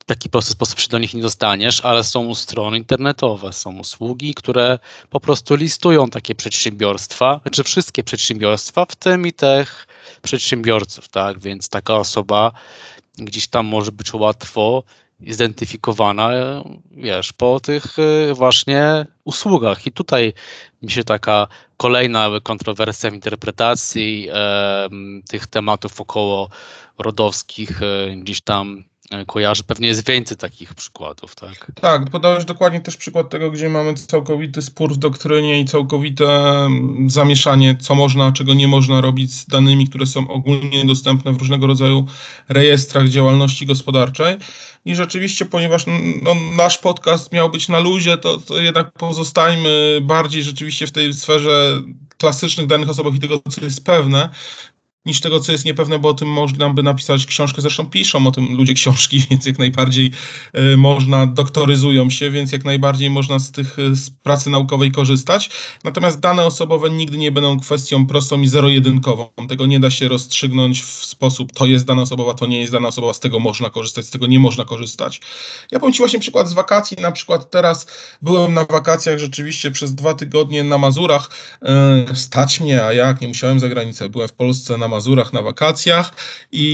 w 0.00 0.04
taki 0.04 0.30
prosty 0.30 0.52
sposób 0.52 0.80
się 0.80 0.88
do 0.88 0.98
nich 0.98 1.14
nie 1.14 1.22
dostaniesz, 1.22 1.80
ale 1.80 2.04
są 2.04 2.34
strony 2.34 2.78
internetowe, 2.78 3.52
są 3.52 3.78
usługi, 3.78 4.34
które 4.34 4.78
po 5.10 5.20
prostu 5.20 5.54
listują 5.54 6.10
takie 6.10 6.34
przedsiębiorstwa, 6.34 7.40
znaczy 7.42 7.64
wszystkie 7.64 8.04
przedsiębiorstwa, 8.04 8.86
w 8.86 8.96
tym 8.96 9.26
i 9.26 9.32
tych 9.32 9.86
przedsiębiorców, 10.22 11.08
tak, 11.08 11.38
więc 11.38 11.68
taka 11.68 11.94
osoba 11.94 12.52
gdzieś 13.18 13.48
tam 13.48 13.66
może 13.66 13.92
być 13.92 14.14
łatwo 14.14 14.82
zidentyfikowana, 15.26 16.30
wiesz, 16.90 17.32
po 17.32 17.60
tych 17.60 17.98
y, 17.98 18.34
właśnie 18.34 19.06
usługach. 19.24 19.86
I 19.86 19.92
tutaj 19.92 20.32
mi 20.82 20.90
się 20.90 21.04
taka 21.04 21.48
kolejna 21.76 22.30
kontrowersja 22.42 23.10
w 23.10 23.14
interpretacji 23.14 24.28
e, 24.32 24.88
tych 25.28 25.46
tematów 25.46 26.00
około 26.00 26.48
rodowskich 26.98 27.82
e, 27.82 28.16
gdzieś 28.16 28.40
tam 28.40 28.84
kojarzy. 29.26 29.64
Pewnie 29.64 29.88
jest 29.88 30.08
więcej 30.08 30.36
takich 30.36 30.74
przykładów, 30.74 31.34
tak? 31.34 31.72
Tak, 31.80 32.10
podałeś 32.10 32.44
dokładnie 32.44 32.80
też 32.80 32.96
przykład 32.96 33.30
tego, 33.30 33.50
gdzie 33.50 33.68
mamy 33.68 33.94
całkowity 33.94 34.62
spór 34.62 34.94
w 34.94 34.96
doktrynie 34.96 35.60
i 35.60 35.64
całkowite 35.64 36.24
mm, 36.24 37.10
zamieszanie, 37.10 37.76
co 37.80 37.94
można, 37.94 38.32
czego 38.32 38.54
nie 38.54 38.68
można 38.68 39.00
robić 39.00 39.32
z 39.32 39.46
danymi, 39.46 39.88
które 39.88 40.06
są 40.06 40.28
ogólnie 40.28 40.84
dostępne 40.84 41.32
w 41.32 41.38
różnego 41.38 41.66
rodzaju 41.66 42.06
rejestrach 42.48 43.08
działalności 43.08 43.66
gospodarczej. 43.66 44.36
I 44.84 44.94
rzeczywiście, 44.94 45.44
ponieważ 45.44 45.84
no, 46.22 46.34
nasz 46.56 46.78
podcast 46.78 47.32
miał 47.32 47.50
być 47.50 47.68
na 47.68 47.80
luzie, 47.80 48.16
to, 48.16 48.38
to 48.38 48.60
jednak 48.60 48.92
pozostańmy 48.92 49.98
bardziej 50.02 50.42
rzeczywiście 50.42 50.86
w 50.86 50.92
tej 50.92 51.14
sferze 51.14 51.82
klasycznych 52.18 52.66
danych 52.66 52.90
osobowych 52.90 53.18
i 53.18 53.22
tego, 53.22 53.40
co 53.50 53.64
jest 53.64 53.84
pewne, 53.84 54.28
niż 55.06 55.20
tego, 55.20 55.40
co 55.40 55.52
jest 55.52 55.64
niepewne, 55.64 55.98
bo 55.98 56.08
o 56.08 56.14
tym 56.14 56.28
można 56.28 56.70
by 56.70 56.82
napisać 56.82 57.26
książkę. 57.26 57.62
Zresztą 57.62 57.86
piszą 57.86 58.26
o 58.26 58.32
tym 58.32 58.56
ludzie 58.56 58.74
książki, 58.74 59.20
więc 59.30 59.46
jak 59.46 59.58
najbardziej 59.58 60.10
y, 60.72 60.76
można, 60.76 61.26
doktoryzują 61.26 62.10
się, 62.10 62.30
więc 62.30 62.52
jak 62.52 62.64
najbardziej 62.64 63.10
można 63.10 63.38
z 63.38 63.52
tych 63.52 63.78
y, 63.78 63.94
z 63.94 64.10
pracy 64.10 64.50
naukowej 64.50 64.92
korzystać. 64.92 65.50
Natomiast 65.84 66.20
dane 66.20 66.44
osobowe 66.44 66.90
nigdy 66.90 67.18
nie 67.18 67.32
będą 67.32 67.60
kwestią 67.60 68.06
prostą 68.06 68.40
i 68.40 68.48
zero-jedynkową. 68.48 69.28
Tego 69.48 69.66
nie 69.66 69.80
da 69.80 69.90
się 69.90 70.08
rozstrzygnąć 70.08 70.82
w 70.82 71.04
sposób, 71.04 71.52
to 71.52 71.66
jest 71.66 71.84
dana 71.84 72.02
osobowa, 72.02 72.34
to 72.34 72.46
nie 72.46 72.60
jest 72.60 72.72
dana 72.72 72.88
osobowa, 72.88 73.14
z 73.14 73.20
tego 73.20 73.40
można 73.40 73.70
korzystać, 73.70 74.06
z 74.06 74.10
tego 74.10 74.26
nie 74.26 74.38
można 74.38 74.64
korzystać. 74.64 75.20
Ja 75.70 75.78
powiem 75.78 75.92
Ci 75.92 75.98
właśnie 75.98 76.18
przykład 76.18 76.48
z 76.48 76.52
wakacji. 76.52 76.96
Na 77.00 77.12
przykład 77.12 77.50
teraz 77.50 77.86
byłem 78.22 78.54
na 78.54 78.64
wakacjach 78.64 79.18
rzeczywiście 79.18 79.70
przez 79.70 79.94
dwa 79.94 80.14
tygodnie 80.14 80.64
na 80.64 80.78
Mazurach. 80.78 81.30
Y, 82.12 82.16
stać 82.16 82.60
mnie, 82.60 82.84
a 82.84 82.92
jak, 82.92 83.20
nie 83.20 83.28
musiałem 83.28 83.60
za 83.60 83.68
granicę. 83.68 84.08
Byłem 84.08 84.28
w 84.28 84.32
Polsce 84.32 84.78
na 84.78 84.91
Mazurach 84.92 85.32
na 85.32 85.42
wakacjach 85.42 86.12
i 86.52 86.66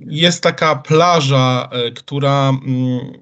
jest 0.00 0.42
taka 0.42 0.76
plaża, 0.76 1.68
e, 1.72 1.90
która 1.90 2.48
mm, 2.48 3.20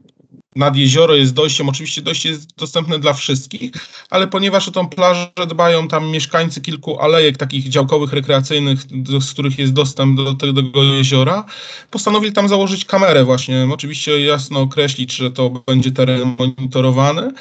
nad 0.56 0.76
jezioro 0.76 1.14
jest 1.14 1.34
dojściem. 1.34 1.68
Oczywiście 1.68 2.02
dojście 2.02 2.28
jest 2.28 2.56
dostępne 2.56 2.98
dla 2.98 3.12
wszystkich, 3.12 3.72
ale 4.10 4.26
ponieważ 4.26 4.68
o 4.68 4.70
tą 4.70 4.88
plażę 4.88 5.30
dbają 5.48 5.88
tam 5.88 6.10
mieszkańcy 6.10 6.60
kilku 6.60 7.00
alejek 7.00 7.36
takich 7.36 7.68
działkowych, 7.68 8.12
rekreacyjnych, 8.12 8.78
z 9.20 9.32
których 9.32 9.58
jest 9.58 9.72
dostęp 9.72 10.16
do 10.16 10.34
tego 10.34 10.84
jeziora, 10.84 11.44
postanowili 11.90 12.32
tam 12.32 12.48
założyć 12.48 12.84
kamerę 12.84 13.24
właśnie. 13.24 13.68
Oczywiście 13.72 14.20
jasno 14.20 14.60
określić, 14.60 15.12
że 15.12 15.30
to 15.30 15.50
będzie 15.66 15.92
teren 15.92 16.36
monitorowany. 16.38 17.32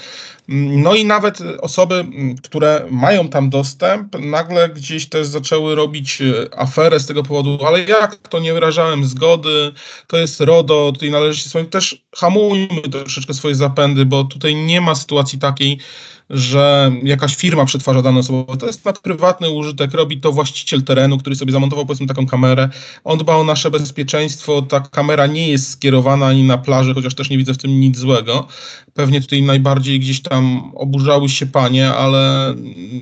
No 0.49 0.95
i 0.95 1.05
nawet 1.05 1.39
osoby, 1.61 2.05
które 2.43 2.87
mają 2.91 3.29
tam 3.29 3.49
dostęp, 3.49 4.19
nagle 4.19 4.69
gdzieś 4.69 5.09
też 5.09 5.27
zaczęły 5.27 5.75
robić 5.75 6.21
e, 6.21 6.59
aferę 6.59 6.99
z 6.99 7.05
tego 7.05 7.23
powodu, 7.23 7.65
ale 7.65 7.83
jak 7.83 8.15
to 8.15 8.39
nie 8.39 8.53
wyrażałem 8.53 9.05
zgody, 9.05 9.71
to 10.07 10.17
jest 10.17 10.41
RODO, 10.41 10.91
tutaj 10.93 11.11
należy 11.11 11.41
się 11.41 11.49
swoim, 11.49 11.69
też 11.69 12.05
hamujmy 12.15 12.81
troszeczkę 12.91 13.33
swoje 13.33 13.55
zapędy, 13.55 14.05
bo 14.05 14.23
tutaj 14.23 14.55
nie 14.55 14.81
ma 14.81 14.95
sytuacji 14.95 15.39
takiej, 15.39 15.79
że 16.29 16.91
jakaś 17.03 17.35
firma 17.35 17.65
przetwarza 17.65 18.01
dane 18.01 18.19
osobowe. 18.19 18.57
To 18.57 18.67
jest 18.67 18.85
na 18.85 18.93
prywatny 18.93 19.49
użytek, 19.49 19.93
robi 19.93 20.21
to 20.21 20.31
właściciel 20.31 20.83
terenu, 20.83 21.17
który 21.17 21.35
sobie 21.35 21.51
zamontował 21.51 21.85
powiedzmy 21.85 22.07
taką 22.07 22.27
kamerę. 22.27 22.69
On 23.03 23.17
dba 23.17 23.35
o 23.35 23.43
nasze 23.43 23.71
bezpieczeństwo, 23.71 24.61
ta 24.61 24.79
kamera 24.79 25.27
nie 25.27 25.47
jest 25.47 25.69
skierowana 25.69 26.25
ani 26.25 26.43
na 26.43 26.57
plaży, 26.57 26.93
chociaż 26.93 27.15
też 27.15 27.29
nie 27.29 27.37
widzę 27.37 27.53
w 27.53 27.57
tym 27.57 27.79
nic 27.79 27.97
złego. 27.97 28.47
Pewnie 28.93 29.21
tutaj 29.21 29.41
najbardziej 29.41 29.99
gdzieś 29.99 30.21
tam 30.21 30.71
oburzały 30.75 31.29
się 31.29 31.45
panie, 31.45 31.93
ale 31.93 32.53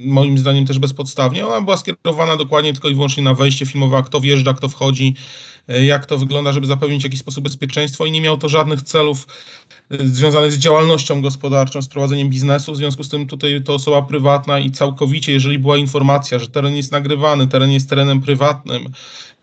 moim 0.05 0.38
zdaniem 0.38 0.65
też 0.65 0.79
bezpodstawnie. 0.79 1.48
Ona 1.48 1.62
była 1.62 1.77
skierowana 1.77 2.38
dokładnie 2.38 2.74
tylko 2.74 2.89
i 2.89 2.96
wyłącznie 2.96 3.24
na 3.24 3.34
wejście 3.34 3.65
filmowe, 3.65 4.03
kto 4.05 4.22
wjeżdża, 4.22 4.53
kto 4.53 4.70
wchodzi, 4.70 5.15
jak 5.67 6.05
to 6.05 6.17
wygląda, 6.17 6.51
żeby 6.53 6.67
zapewnić 6.67 7.01
w 7.01 7.03
jakiś 7.03 7.19
sposób 7.19 7.43
bezpieczeństwo 7.43 8.05
i 8.05 8.12
nie 8.12 8.22
miał 8.22 8.38
to 8.38 8.50
żadnych 8.50 8.81
celów 8.81 9.27
związanych 9.89 10.51
z 10.51 10.57
działalnością 10.57 11.22
gospodarczą, 11.22 11.81
z 11.81 11.88
prowadzeniem 11.88 12.29
biznesu. 12.29 12.74
W 12.74 12.77
związku 12.77 13.03
z 13.03 13.10
tym 13.10 13.27
tutaj 13.27 13.63
to 13.63 13.74
osoba 13.74 14.01
prywatna 14.01 14.60
i 14.60 14.72
całkowicie, 14.72 15.31
jeżeli 15.31 15.60
była 15.60 15.77
informacja, 15.77 16.39
że 16.39 16.48
teren 16.48 16.75
jest 16.75 16.91
nagrywany, 16.91 17.48
teren 17.48 17.72
jest 17.72 17.89
terenem 17.89 18.22
prywatnym, 18.22 18.86
e, 18.86 19.35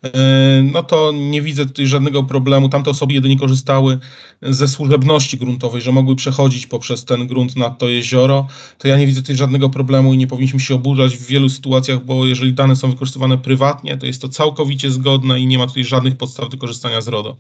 no 0.63 0.83
to 0.83 1.13
nie 1.13 1.43
widzę 1.43 1.67
tutaj 1.67 1.87
żadnego 1.87 2.23
problemu. 2.23 2.69
Tamte 2.69 2.91
osoby 2.91 3.13
jedynie 3.13 3.39
korzystały 3.39 3.99
ze 4.43 4.69
służebności 4.69 5.39
gruntowej, 5.39 5.83
że 5.83 5.93
mogły 5.93 6.17
przechodzić 6.17 6.67
poprzez 6.67 7.05
ten 7.05 7.27
grunt 7.27 7.57
nad 7.57 7.79
to 7.79 7.89
jezioro, 7.89 8.47
to 8.79 8.89
ja 8.89 8.97
nie 8.97 9.07
widzę 9.07 9.21
tutaj 9.21 9.37
żadnego 9.37 9.71
problemu 9.71 10.15
i 10.15 10.17
nie 10.17 10.27
powinniśmy 10.27 10.61
się 10.61 10.75
oburzać 10.75 11.17
w 11.17 11.27
wielu 11.27 11.49
sytuacjach, 11.49 12.05
bo 12.05 12.27
jeżeli 12.27 12.53
dane 12.53 12.77
są 12.77 12.91
wykorzystywane 12.91 13.39
prywatnie, 13.39 13.97
to 13.97 14.07
jest 14.07 14.23
to 14.23 14.29
całkowicie 14.29 14.91
zgodne 14.91 15.41
i 15.41 15.47
nie 15.47 15.59
ma 15.59 15.67
tutaj 15.67 15.85
żadnych 15.85 16.17
podstaw 16.17 16.49
do 16.49 16.57
korzystania 16.57 17.01
z 17.01 17.09
RODO. 17.09 17.37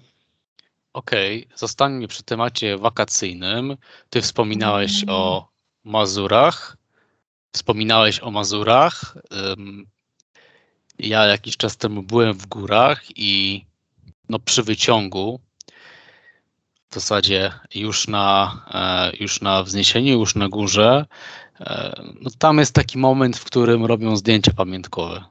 Okej, 0.92 1.48
zostańmy 1.56 2.08
przy 2.08 2.22
temacie 2.22 2.78
wakacyjnym. 2.78 3.76
Ty 4.10 4.20
wspominałeś 4.20 5.04
o 5.08 5.48
Mazurach. 5.84 6.76
Wspominałeś 7.52 8.20
o 8.20 8.30
Mazurach. 8.30 9.18
Ja 11.02 11.26
jakiś 11.26 11.56
czas 11.56 11.76
temu 11.76 12.02
byłem 12.02 12.34
w 12.34 12.46
górach 12.46 13.02
i 13.16 13.64
no 14.28 14.38
przy 14.38 14.62
wyciągu 14.62 15.40
w 16.90 16.94
zasadzie 16.94 17.52
już 17.74 18.08
na, 18.08 18.64
e, 18.74 19.16
już 19.16 19.40
na 19.40 19.62
wzniesieniu, 19.62 20.18
już 20.18 20.34
na 20.34 20.48
górze, 20.48 21.06
e, 21.60 22.02
no 22.20 22.30
tam 22.38 22.58
jest 22.58 22.74
taki 22.74 22.98
moment, 22.98 23.36
w 23.36 23.44
którym 23.44 23.84
robią 23.84 24.16
zdjęcia 24.16 24.52
pamiątkowe 24.52 25.24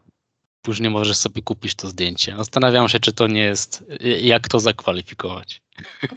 później 0.62 0.90
możesz 0.90 1.18
sobie 1.18 1.42
kupić 1.42 1.76
to 1.76 1.88
zdjęcie. 1.88 2.36
Zastanawiam 2.38 2.90
się, 2.90 3.00
czy 3.00 3.14
to 3.14 3.28
nie 3.28 3.42
jest, 3.42 3.84
jak 4.22 4.48
to 4.48 4.60
zakwalifikować. 4.60 5.62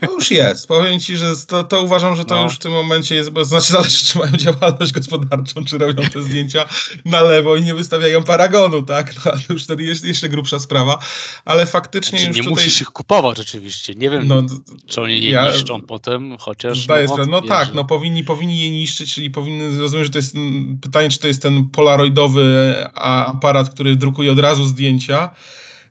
To 0.01 0.11
już 0.11 0.31
jest. 0.31 0.67
Powiem 0.67 0.99
ci, 0.99 1.17
że 1.17 1.33
to, 1.47 1.63
to 1.63 1.81
uważam, 1.81 2.15
że 2.15 2.25
to 2.25 2.35
no. 2.35 2.43
już 2.43 2.55
w 2.55 2.59
tym 2.59 2.71
momencie 2.71 3.15
jest, 3.15 3.29
bo 3.29 3.45
znaczy 3.45 3.73
zależy, 3.73 4.05
czy 4.05 4.17
mają 4.17 4.31
działalność 4.31 4.91
gospodarczą, 4.91 5.65
czy 5.65 5.77
robią 5.77 6.03
te 6.03 6.21
zdjęcia 6.21 6.65
na 7.05 7.21
lewo 7.21 7.55
i 7.55 7.63
nie 7.63 7.75
wystawiają 7.75 8.23
paragonu, 8.23 8.83
tak? 8.83 9.15
No, 9.15 9.31
ale 9.31 9.41
już 9.49 9.63
wtedy 9.63 9.83
jest 9.83 10.05
jeszcze 10.05 10.29
grubsza 10.29 10.59
sprawa. 10.59 10.99
Ale 11.45 11.65
faktycznie 11.65 12.19
znaczy, 12.19 12.27
już 12.27 12.37
nie 12.37 12.43
tutaj... 12.43 12.63
musisz 12.63 12.81
ich 12.81 12.87
kupować 12.87 13.39
oczywiście. 13.39 13.93
Nie 13.95 14.09
wiem, 14.09 14.27
no, 14.27 14.43
czy 14.87 15.01
oni 15.01 15.23
je 15.23 15.31
ja... 15.31 15.51
niszczą 15.51 15.81
potem, 15.81 16.37
chociaż... 16.37 16.83
Zdaję 16.83 17.07
no. 17.17 17.25
No 17.25 17.41
tak, 17.41 17.73
no 17.73 17.85
powinni, 17.85 18.23
powinni 18.23 18.59
je 18.59 18.71
niszczyć, 18.71 19.13
czyli 19.13 19.31
powinny, 19.31 19.79
rozumiem, 19.79 20.05
że 20.05 20.11
to 20.11 20.17
jest 20.17 20.35
pytanie, 20.81 21.09
czy 21.09 21.19
to 21.19 21.27
jest 21.27 21.41
ten 21.41 21.69
polaroidowy 21.69 22.75
aparat, 22.95 23.69
który 23.69 23.95
drukuje 23.95 24.31
od 24.31 24.39
razu 24.39 24.65
zdjęcia, 24.65 25.35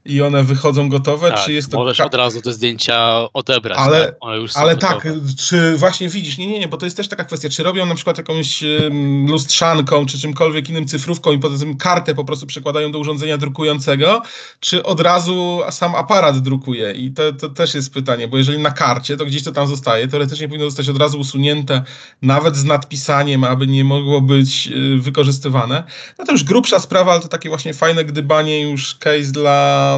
i 0.05 0.21
one 0.21 0.43
wychodzą 0.43 0.89
gotowe, 0.89 1.31
tak, 1.31 1.45
czy 1.45 1.53
jest 1.53 1.71
to... 1.71 1.77
możesz 1.77 1.99
od 1.99 2.15
razu 2.15 2.41
te 2.41 2.53
zdjęcia 2.53 3.27
odebrać, 3.33 3.77
ale, 3.79 4.05
tak? 4.05 4.15
one 4.19 4.37
już 4.37 4.51
są 4.51 4.59
Ale 4.59 4.75
gotowe. 4.75 4.93
tak, 4.93 5.13
czy 5.37 5.77
właśnie 5.77 6.09
widzisz, 6.09 6.37
nie, 6.37 6.47
nie, 6.47 6.59
nie, 6.59 6.67
bo 6.67 6.77
to 6.77 6.85
jest 6.85 6.97
też 6.97 7.07
taka 7.07 7.23
kwestia, 7.23 7.49
czy 7.49 7.63
robią 7.63 7.85
na 7.85 7.95
przykład 7.95 8.17
jakąś 8.17 8.63
um, 8.63 9.27
lustrzanką, 9.27 10.05
czy 10.05 10.19
czymkolwiek 10.19 10.69
innym 10.69 10.87
cyfrówką 10.87 11.31
i 11.31 11.39
potem 11.39 11.77
kartę 11.77 12.15
po 12.15 12.25
prostu 12.25 12.45
przekładają 12.45 12.91
do 12.91 12.99
urządzenia 12.99 13.37
drukującego, 13.37 14.21
czy 14.59 14.83
od 14.83 14.99
razu 14.99 15.61
sam 15.69 15.95
aparat 15.95 16.39
drukuje 16.39 16.91
i 16.91 17.11
to, 17.11 17.33
to 17.33 17.49
też 17.49 17.75
jest 17.75 17.93
pytanie, 17.93 18.27
bo 18.27 18.37
jeżeli 18.37 18.59
na 18.59 18.71
karcie, 18.71 19.17
to 19.17 19.25
gdzieś 19.25 19.43
to 19.43 19.51
tam 19.51 19.67
zostaje, 19.67 20.07
teoretycznie 20.07 20.47
powinno 20.47 20.65
zostać 20.65 20.89
od 20.89 20.97
razu 20.97 21.19
usunięte, 21.19 21.83
nawet 22.21 22.55
z 22.55 22.63
nadpisaniem, 22.63 23.43
aby 23.43 23.67
nie 23.67 23.83
mogło 23.83 24.21
być 24.21 24.67
y, 24.67 24.97
wykorzystywane. 25.01 25.83
No 26.19 26.25
to 26.25 26.31
już 26.31 26.43
grubsza 26.43 26.79
sprawa, 26.79 27.11
ale 27.11 27.21
to 27.21 27.27
takie 27.27 27.49
właśnie 27.49 27.73
fajne 27.73 28.05
gdybanie 28.05 28.61
już 28.61 28.95
case 28.95 29.31
dla 29.31 29.94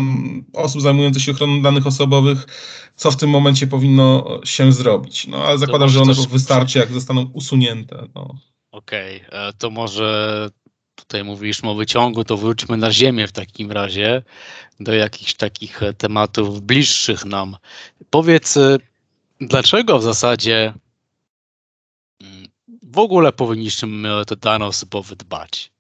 osób 0.54 0.82
zajmujących 0.82 1.24
się 1.24 1.32
ochroną 1.32 1.62
danych 1.62 1.88
osobowych, 1.88 2.46
co 2.96 3.12
w 3.12 3.18
tym 3.18 3.30
momencie 3.30 3.68
powinno 3.68 4.40
się 4.44 4.72
zrobić. 4.72 5.28
No 5.28 5.38
ale 5.46 5.58
zakładam, 5.58 5.90
że 5.90 6.02
one 6.02 6.16
też- 6.16 6.28
wystarczy, 6.28 6.80
jak 6.80 6.92
zostaną 6.92 7.30
usunięte. 7.34 8.08
No. 8.16 8.36
Okej, 8.72 9.24
e, 9.30 9.54
to 9.54 9.70
może 9.70 10.50
tutaj 10.96 11.24
mówiliśmy 11.24 11.70
o 11.70 11.76
wyciągu, 11.76 12.24
to 12.24 12.38
wróćmy 12.38 12.78
na 12.78 12.92
ziemię 12.92 13.28
w 13.28 13.32
takim 13.32 13.72
razie 13.72 14.24
do 14.80 14.94
jakichś 14.94 15.34
takich 15.34 15.84
e, 15.84 15.94
tematów 15.94 16.62
bliższych 16.62 17.26
nam. 17.26 17.58
Powiedz, 18.10 18.58
e, 18.58 18.78
dlaczego 19.42 20.00
w 20.00 20.04
zasadzie 20.04 20.74
mm, 22.22 22.48
w 22.84 22.98
ogóle 22.98 23.32
powinniśmy 23.34 24.16
o 24.16 24.26
te 24.26 24.36
dane 24.36 24.66
osobowe 24.66 25.16
dbać? 25.16 25.72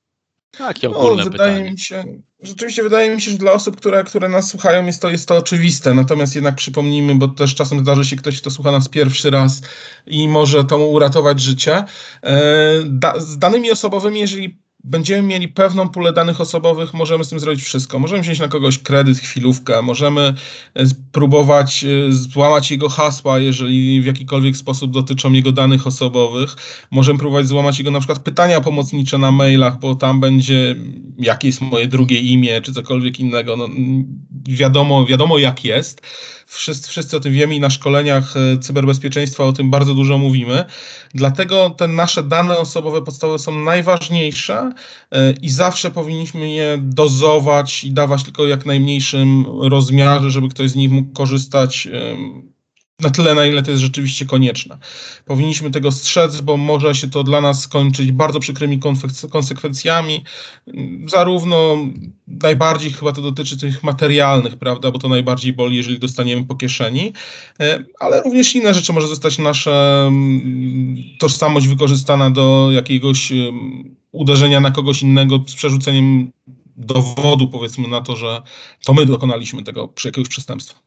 Takie 0.52 0.90
ogólne 0.90 1.24
No, 1.24 1.30
wydaje 1.32 1.54
pytanie. 1.54 1.72
mi 1.72 1.80
się, 1.80 2.04
rzeczywiście 2.44 2.84
wydaje 2.84 3.16
mi 3.16 3.22
się, 3.22 3.32
że 3.32 3.38
dla 3.38 3.52
osób, 3.52 3.78
które, 3.78 4.04
które 4.04 4.30
nas 4.30 4.50
słuchają, 4.50 4.86
jest 4.86 5.02
to, 5.02 5.10
jest 5.10 5.28
to 5.28 5.38
oczywiste. 5.38 5.94
Natomiast 5.94 6.36
jednak 6.36 6.56
przypomnijmy, 6.56 7.16
bo 7.16 7.28
też 7.28 7.56
czasem 7.56 7.80
zdarzy 7.80 8.06
się 8.06 8.16
ktoś, 8.16 8.42
kto 8.42 8.52
słucha 8.52 8.72
nas 8.72 8.90
pierwszy 8.90 9.30
raz 9.30 9.62
i 10.06 10.28
może 10.28 10.64
to 10.66 10.78
mu 10.78 10.92
uratować 10.92 11.40
życie. 11.42 11.84
E, 12.24 12.44
Da, 12.86 13.20
z 13.20 13.38
danymi 13.38 13.72
osobowymi, 13.72 14.20
jeżeli 14.20 14.60
będziemy 14.88 15.28
mieli 15.28 15.48
pewną 15.48 15.90
pulę 15.90 16.14
danych 16.14 16.42
osobowych, 16.42 16.94
możemy 16.94 17.24
z 17.24 17.30
tym 17.30 17.40
zrobić 17.40 17.64
wszystko. 17.64 18.00
Możemy 18.00 18.22
wziąć 18.22 18.40
na 18.40 18.48
kogoś 18.48 18.80
kredyt, 18.80 19.18
chwilówkę, 19.18 19.82
możemy 19.82 20.34
e, 20.74 20.86
spróbować 20.86 21.84
e, 21.84 22.12
złamać 22.12 22.72
jego 22.72 22.90
hasła, 22.90 23.40
jeżeli 23.40 24.02
w 24.02 24.06
jakikolwiek 24.06 24.58
sposób 24.58 24.92
dotyczą 24.92 25.32
jego 25.32 25.52
danych 25.52 25.88
osobowych. 25.88 26.56
Możemy 26.92 27.20
próbować 27.20 27.48
złamać 27.48 27.80
jego 27.80 27.92
na 27.92 28.00
przykład 28.00 28.20
pytania 28.20 28.62
pomocnicze 28.62 29.18
na 29.18 29.32
mailach, 29.32 29.80
bo 29.80 29.96
tam 29.96 30.20
będzie 30.20 30.76
jakie 31.18 31.48
jest 31.48 31.62
moje 31.62 31.88
drugie 31.88 32.20
imię, 32.20 32.62
czy 32.62 32.74
cokolwiek 32.74 33.20
innego. 33.20 33.58
No, 33.58 33.68
wiadomo, 34.50 35.06
wiadomo 35.06 35.38
jak 35.38 35.66
jest. 35.66 36.02
Wszyscy, 36.48 36.90
wszyscy 36.90 37.18
o 37.18 37.20
tym 37.20 37.34
wiemy 37.34 37.56
i 37.56 37.60
na 37.60 37.70
szkoleniach 37.70 38.38
e, 38.38 38.58
cyberbezpieczeństwa 38.58 39.44
o 39.44 39.54
tym 39.54 39.70
bardzo 39.70 39.94
dużo 39.94 40.18
mówimy. 40.18 40.66
Dlatego 41.14 41.70
te 41.70 41.88
nasze 41.88 42.24
dane 42.24 42.58
osobowe 42.58 43.02
podstawowe 43.02 43.40
są 43.40 43.60
najważniejsze 43.60 44.54
e, 44.54 44.74
i 45.42 45.50
zawsze 45.50 45.92
powinniśmy 45.92 46.50
je 46.50 46.78
dozować 46.82 47.84
i 47.84 47.92
dawać 47.92 48.24
tylko 48.24 48.48
jak 48.48 48.66
najmniejszym 48.66 49.46
rozmiarze, 49.62 50.32
żeby 50.32 50.50
ktoś 50.50 50.70
z 50.70 50.76
nich 50.76 50.92
mógł 50.92 51.14
korzystać 51.14 51.88
na 53.00 53.10
tyle, 53.10 53.36
na 53.36 53.46
ile 53.46 53.64
to 53.64 53.72
jest 53.72 53.84
rzeczywiście 53.84 54.26
konieczne. 54.26 54.78
Powinniśmy 55.26 55.72
tego 55.72 55.92
strzec, 55.92 56.42
bo 56.42 56.58
może 56.58 56.96
się 56.96 57.10
to 57.10 57.24
dla 57.24 57.42
nas 57.42 57.62
skończyć 57.62 58.12
bardzo 58.12 58.40
przykrymi 58.40 58.80
konsekwencjami. 59.32 60.24
Zarówno 61.08 61.78
najbardziej 62.28 62.92
chyba 62.92 63.12
to 63.12 63.22
dotyczy 63.22 63.58
tych 63.58 63.84
materialnych, 63.84 64.56
prawda, 64.56 64.92
bo 64.92 65.00
to 65.00 65.10
najbardziej 65.10 65.54
boli, 65.54 65.78
jeżeli 65.78 66.00
dostaniemy 66.00 66.46
po 66.46 66.56
kieszeni, 66.56 67.14
e, 67.60 67.84
ale 68.00 68.22
również 68.22 68.56
inne 68.56 68.74
rzeczy. 68.74 68.94
Może 68.94 69.08
zostać 69.08 69.38
nasza 69.38 70.10
tożsamość 71.20 71.68
wykorzystana 71.68 72.30
do 72.30 72.70
jakiegoś 72.72 73.32
uderzenia 74.12 74.60
na 74.60 74.72
kogoś 74.72 75.02
innego 75.02 75.44
z 75.48 75.56
przerzuceniem 75.56 76.32
dowodu, 76.78 77.48
powiedzmy, 77.48 77.88
na 77.88 78.02
to, 78.02 78.16
że 78.16 78.42
to 78.86 78.94
my 78.94 79.06
dokonaliśmy 79.06 79.64
tego 79.64 79.88
przy 79.88 80.08
jakiegoś 80.08 80.30
przestępstwa. 80.30 80.80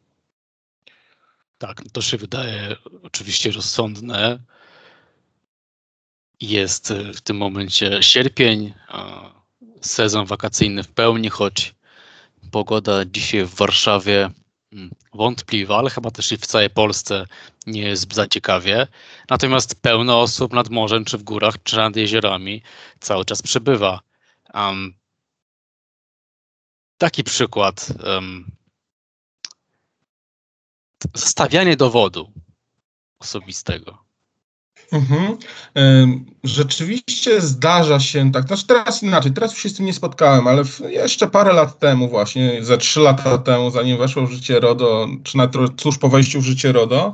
Tak, 1.58 1.82
to 1.92 2.02
się 2.02 2.16
wydaje 2.16 2.76
oczywiście 3.02 3.50
rozsądne. 3.50 4.38
Jest 6.40 6.90
e, 6.90 7.12
w 7.12 7.20
tym 7.20 7.36
momencie 7.36 8.02
sierpień, 8.02 8.74
sezon 9.80 10.26
wakacyjny 10.26 10.82
w 10.82 10.88
pełni, 10.88 11.28
choć 11.28 11.74
pogoda 12.50 13.04
dzisiaj 13.04 13.44
w 13.44 13.54
Warszawie 13.54 14.30
wątpliwa, 15.14 15.78
ale 15.78 15.90
chyba 15.90 16.10
też 16.10 16.32
i 16.32 16.36
w 16.36 16.46
całej 16.46 16.70
Polsce 16.70 17.26
nie 17.66 17.82
jest 17.82 18.14
za 18.14 18.26
ciekawie. 18.26 18.86
Natomiast 19.30 19.82
pełno 19.82 20.20
osób 20.20 20.52
nad 20.52 20.68
morzem, 20.68 21.04
czy 21.04 21.18
w 21.18 21.22
górach, 21.22 21.62
czy 21.62 21.76
nad 21.76 21.96
jeziorami 21.96 22.62
cały 23.00 23.24
czas 23.24 23.42
przebywa. 23.42 24.00
Am, 24.52 24.94
taki 26.98 27.24
przykład. 27.24 27.92
stawianie 31.16 31.76
dowodu 31.76 32.32
osobistego. 33.18 34.09
Mhm. 34.92 35.36
Rzeczywiście 36.44 37.40
zdarza 37.40 38.00
się 38.00 38.32
tak, 38.32 38.46
znaczy 38.46 38.66
teraz 38.66 39.02
inaczej, 39.02 39.32
teraz 39.32 39.52
już 39.52 39.62
się 39.62 39.68
z 39.68 39.74
tym 39.74 39.86
nie 39.86 39.92
spotkałem, 39.92 40.46
ale 40.46 40.62
jeszcze 40.88 41.28
parę 41.28 41.52
lat 41.52 41.78
temu 41.78 42.08
właśnie, 42.08 42.64
ze 42.64 42.78
trzy 42.78 43.00
lata 43.00 43.38
temu, 43.38 43.70
zanim 43.70 43.98
weszło 43.98 44.26
w 44.26 44.30
życie 44.30 44.60
RODO, 44.60 45.08
czy 45.24 45.36
nawet 45.36 45.52
tuż 45.76 45.98
po 45.98 46.08
wejściu 46.08 46.40
w 46.40 46.44
życie 46.44 46.72
RODO, 46.72 47.12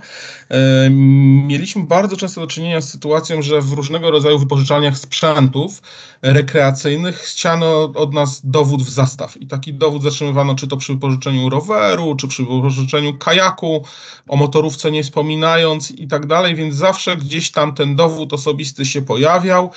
mieliśmy 1.47 1.85
bardzo 1.85 2.17
często 2.17 2.41
do 2.41 2.47
czynienia 2.47 2.81
z 2.81 2.91
sytuacją, 2.91 3.43
że 3.43 3.61
w 3.61 3.73
różnego 3.73 4.11
rodzaju 4.11 4.39
wypożyczalniach 4.39 4.99
sprzętów 4.99 5.83
rekreacyjnych 6.23 7.19
chciano 7.19 7.83
od 7.83 8.15
nas 8.15 8.41
dowód 8.45 8.83
w 8.83 8.91
zastaw 8.91 9.37
i 9.37 9.47
taki 9.47 9.75
dowód 9.75 10.03
zatrzymywano 10.03 10.55
czy 10.55 10.69
to 10.69 10.77
przy 10.77 10.93
wypożyczeniu 10.93 11.49
roweru, 11.49 12.17
czy 12.17 12.29
przy 12.29 12.43
wypożyczeniu 12.43 13.19
kajaku, 13.19 13.85
o 14.29 14.37
motorówce 14.37 14.91
nie 14.91 15.03
wspominając 15.03 15.91
i 15.91 16.09
tak 16.09 16.27
dalej, 16.27 16.55
więc 16.55 16.75
zawsze 16.75 17.17
gdzieś 17.17 17.51
tam 17.51 17.66
ten 17.73 17.97
dowód 17.97 18.33
osobisty 18.33 18.85
się 18.85 19.03
pojawiał 19.03 19.71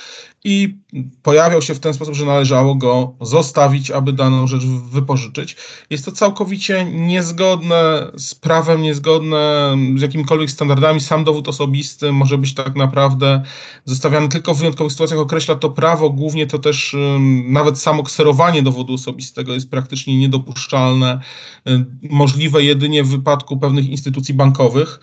i 0.44 0.76
pojawiał 1.22 1.62
się 1.62 1.74
w 1.74 1.80
ten 1.80 1.94
sposób, 1.94 2.14
że 2.14 2.26
należało 2.26 2.74
go 2.74 3.14
zostawić, 3.20 3.90
aby 3.90 4.12
daną 4.12 4.46
rzecz 4.46 4.62
wypożyczyć. 4.64 5.56
Jest 5.90 6.04
to 6.04 6.12
całkowicie 6.12 6.84
niezgodne 6.84 8.10
z 8.16 8.34
prawem, 8.34 8.82
niezgodne 8.82 9.76
z 9.96 10.02
jakimikolwiek 10.02 10.50
standardami. 10.50 11.00
Sam 11.00 11.24
dowód 11.24 11.48
osobisty 11.48 12.12
może 12.12 12.38
być 12.38 12.54
tak 12.54 12.76
naprawdę 12.76 13.42
zostawiany 13.84 14.28
tylko 14.28 14.54
w 14.54 14.58
wyjątkowych 14.58 14.92
sytuacjach. 14.92 15.20
Określa 15.20 15.54
to 15.54 15.70
prawo, 15.70 16.10
głównie 16.10 16.46
to 16.46 16.58
też 16.58 16.96
nawet 17.44 17.78
samo 17.78 18.02
kserowanie 18.02 18.62
dowodu 18.62 18.94
osobistego 18.94 19.54
jest 19.54 19.70
praktycznie 19.70 20.18
niedopuszczalne. 20.18 21.20
Y, 21.68 21.84
Możliwe 22.10 22.62
jedynie 22.62 23.04
w 23.04 23.08
wypadku 23.08 23.56
pewnych 23.56 23.88
instytucji 23.88 24.34
bankowych. 24.34 25.00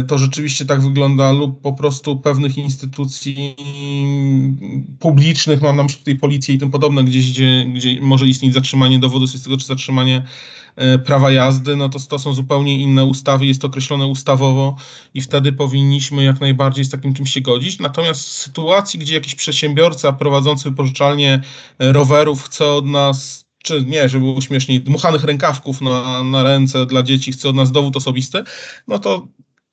Y, 0.00 0.04
To 0.06 0.18
rzeczywiście 0.18 0.66
tak 0.66 0.80
wygląda, 0.82 1.32
lub 1.32 1.60
po 1.60 1.72
prostu 1.72 2.09
pewnych 2.16 2.58
instytucji 2.58 3.56
publicznych, 4.98 5.62
mam 5.62 5.76
na 5.76 5.82
myśli 5.82 5.98
tutaj 5.98 6.16
policję 6.16 6.54
i 6.54 6.58
tym 6.58 6.70
podobne, 6.70 7.04
gdzieś, 7.04 7.30
gdzie, 7.30 7.64
gdzie 7.74 8.00
może 8.00 8.26
istnieć 8.26 8.54
zatrzymanie 8.54 8.98
dowodu 8.98 9.24
osobistego 9.24 9.56
czy 9.56 9.66
zatrzymanie 9.66 10.24
e, 10.76 10.98
prawa 10.98 11.32
jazdy, 11.32 11.76
no 11.76 11.88
to, 11.88 11.98
to 12.00 12.18
są 12.18 12.34
zupełnie 12.34 12.78
inne 12.78 13.04
ustawy, 13.04 13.46
jest 13.46 13.60
to 13.60 13.66
określone 13.66 14.06
ustawowo 14.06 14.76
i 15.14 15.20
wtedy 15.20 15.52
powinniśmy 15.52 16.24
jak 16.24 16.40
najbardziej 16.40 16.84
z 16.84 16.90
takim 16.90 17.14
czymś 17.14 17.32
się 17.32 17.40
godzić. 17.40 17.78
Natomiast 17.78 18.20
w 18.20 18.32
sytuacji, 18.32 19.00
gdzie 19.00 19.14
jakiś 19.14 19.34
przedsiębiorca 19.34 20.12
prowadzący 20.12 20.70
wypożyczalnię 20.70 21.40
e, 21.78 21.92
rowerów 21.92 22.42
chce 22.42 22.72
od 22.72 22.86
nas 22.86 23.50
czy 23.62 23.84
nie, 23.84 24.08
żeby 24.08 24.24
było 24.24 24.40
śmieszniej, 24.40 24.80
dmuchanych 24.80 25.24
rękawków 25.24 25.80
na, 25.80 26.24
na 26.24 26.42
ręce 26.42 26.86
dla 26.86 27.02
dzieci, 27.02 27.32
chce 27.32 27.48
od 27.48 27.56
nas 27.56 27.72
dowód 27.72 27.96
osobisty, 27.96 28.42
no 28.88 28.98
to 28.98 29.28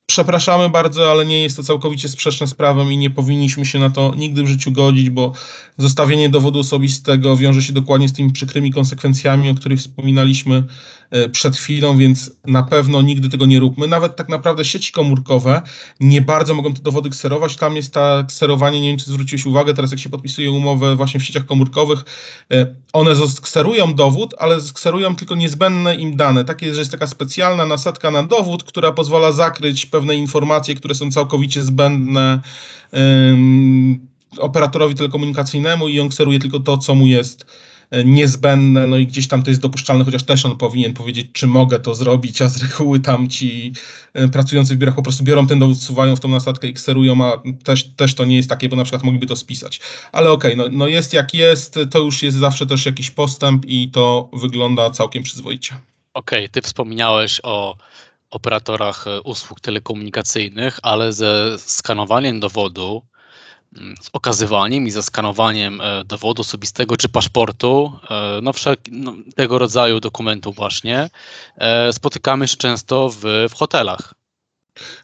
Przepraszamy 0.09 0.69
bardzo, 0.69 1.11
ale 1.11 1.25
nie 1.25 1.43
jest 1.43 1.57
to 1.57 1.63
całkowicie 1.63 2.09
sprzeczne 2.09 2.47
z 2.47 2.53
prawem 2.53 2.91
i 2.91 2.97
nie 2.97 3.09
powinniśmy 3.09 3.65
się 3.65 3.79
na 3.79 3.89
to 3.89 4.13
nigdy 4.17 4.43
w 4.43 4.47
życiu 4.47 4.71
godzić, 4.71 5.09
bo 5.09 5.31
zostawienie 5.77 6.29
dowodu 6.29 6.59
osobistego 6.59 7.37
wiąże 7.37 7.61
się 7.61 7.73
dokładnie 7.73 8.09
z 8.09 8.13
tymi 8.13 8.31
przykrymi 8.31 8.71
konsekwencjami, 8.71 9.49
o 9.49 9.55
których 9.55 9.79
wspominaliśmy 9.79 10.63
przed 11.31 11.57
chwilą, 11.57 11.97
więc 11.97 12.31
na 12.45 12.63
pewno 12.63 13.01
nigdy 13.01 13.29
tego 13.29 13.45
nie 13.45 13.59
róbmy. 13.59 13.87
Nawet 13.87 14.15
tak 14.15 14.29
naprawdę 14.29 14.65
sieci 14.65 14.91
komórkowe 14.91 15.61
nie 15.99 16.21
bardzo 16.21 16.53
mogą 16.53 16.73
te 16.73 16.81
dowody 16.81 17.09
kserować. 17.09 17.55
Tam 17.55 17.75
jest 17.75 17.93
ta 17.93 18.23
kserowanie, 18.23 18.81
nie 18.81 18.89
wiem 18.89 18.97
czy 18.97 19.05
zwróciłeś 19.05 19.45
uwagę, 19.45 19.73
teraz 19.73 19.91
jak 19.91 19.99
się 19.99 20.09
podpisuje 20.09 20.51
umowę 20.51 20.95
właśnie 20.95 21.19
w 21.19 21.23
sieciach 21.23 21.45
komórkowych, 21.45 22.03
e, 22.53 22.75
one 22.93 23.15
skserują 23.27 23.93
dowód, 23.93 24.35
ale 24.37 24.61
skserują 24.61 25.15
tylko 25.15 25.35
niezbędne 25.35 25.95
im 25.95 26.15
dane. 26.15 26.45
Takie 26.45 26.73
że 26.73 26.79
jest 26.79 26.91
taka 26.91 27.07
specjalna 27.07 27.65
nasadka 27.65 28.11
na 28.11 28.23
dowód, 28.23 28.63
która 28.63 28.91
pozwala 28.91 29.31
zakryć 29.31 29.85
pewne 29.85 30.15
informacje, 30.15 30.75
które 30.75 30.95
są 30.95 31.11
całkowicie 31.11 31.63
zbędne 31.63 32.41
operatorowi 34.37 34.95
telekomunikacyjnemu 34.95 35.87
i 35.87 35.99
on 35.99 36.09
kseruje 36.09 36.39
tylko 36.39 36.59
to, 36.59 36.77
co 36.77 36.95
mu 36.95 37.07
jest 37.07 37.45
niezbędne, 38.05 38.87
no 38.87 38.97
i 38.97 39.07
gdzieś 39.07 39.27
tam 39.27 39.43
to 39.43 39.49
jest 39.49 39.61
dopuszczalne, 39.61 40.05
chociaż 40.05 40.23
też 40.23 40.45
on 40.45 40.57
powinien 40.57 40.93
powiedzieć, 40.93 41.27
czy 41.33 41.47
mogę 41.47 41.79
to 41.79 41.95
zrobić, 41.95 42.41
a 42.41 42.49
z 42.49 42.63
reguły 42.63 42.99
tam 42.99 43.29
ci 43.29 43.73
pracujący 44.31 44.75
w 44.75 44.77
biurach 44.77 44.95
po 44.95 45.03
prostu 45.03 45.23
biorą 45.23 45.47
ten 45.47 45.59
dowód, 45.59 45.81
suwają 45.81 46.15
w 46.15 46.19
tą 46.19 46.27
nasadkę 46.27 46.67
i 46.67 46.73
kserują, 46.73 47.25
a 47.25 47.41
też, 47.63 47.83
też 47.83 48.15
to 48.15 48.25
nie 48.25 48.35
jest 48.35 48.49
takie, 48.49 48.69
bo 48.69 48.75
na 48.75 48.83
przykład 48.83 49.03
mogliby 49.03 49.25
to 49.25 49.35
spisać. 49.35 49.79
Ale 50.11 50.31
okej, 50.31 50.53
okay, 50.53 50.69
no, 50.69 50.77
no 50.77 50.87
jest 50.87 51.13
jak 51.13 51.33
jest, 51.33 51.79
to 51.91 51.99
już 51.99 52.23
jest 52.23 52.37
zawsze 52.37 52.65
też 52.65 52.85
jakiś 52.85 53.11
postęp 53.11 53.65
i 53.65 53.91
to 53.91 54.29
wygląda 54.33 54.91
całkiem 54.91 55.23
przyzwoicie. 55.23 55.75
Okej, 56.13 56.39
okay, 56.39 56.49
ty 56.49 56.61
wspomniałeś 56.61 57.41
o 57.43 57.77
operatorach 58.29 59.07
e, 59.07 59.21
usług 59.21 59.59
telekomunikacyjnych, 59.59 60.79
ale 60.83 61.13
ze 61.13 61.59
skanowaniem 61.59 62.39
dowodu, 62.39 63.01
z 64.01 64.09
okazywaniem 64.13 64.87
i 64.87 64.91
zaskanowaniem 64.91 65.81
e, 65.81 66.03
dowodu 66.03 66.41
osobistego 66.41 66.97
czy 66.97 67.09
paszportu, 67.09 67.99
e, 68.09 68.39
no, 68.41 68.53
wszak, 68.53 68.79
no 68.91 69.13
tego 69.35 69.59
rodzaju 69.59 69.99
dokumentów 69.99 70.55
właśnie, 70.55 71.09
spotykamy 71.91 72.47
się 72.47 72.57
często 72.57 73.09
w, 73.09 73.47
w 73.49 73.53
hotelach. 73.53 74.16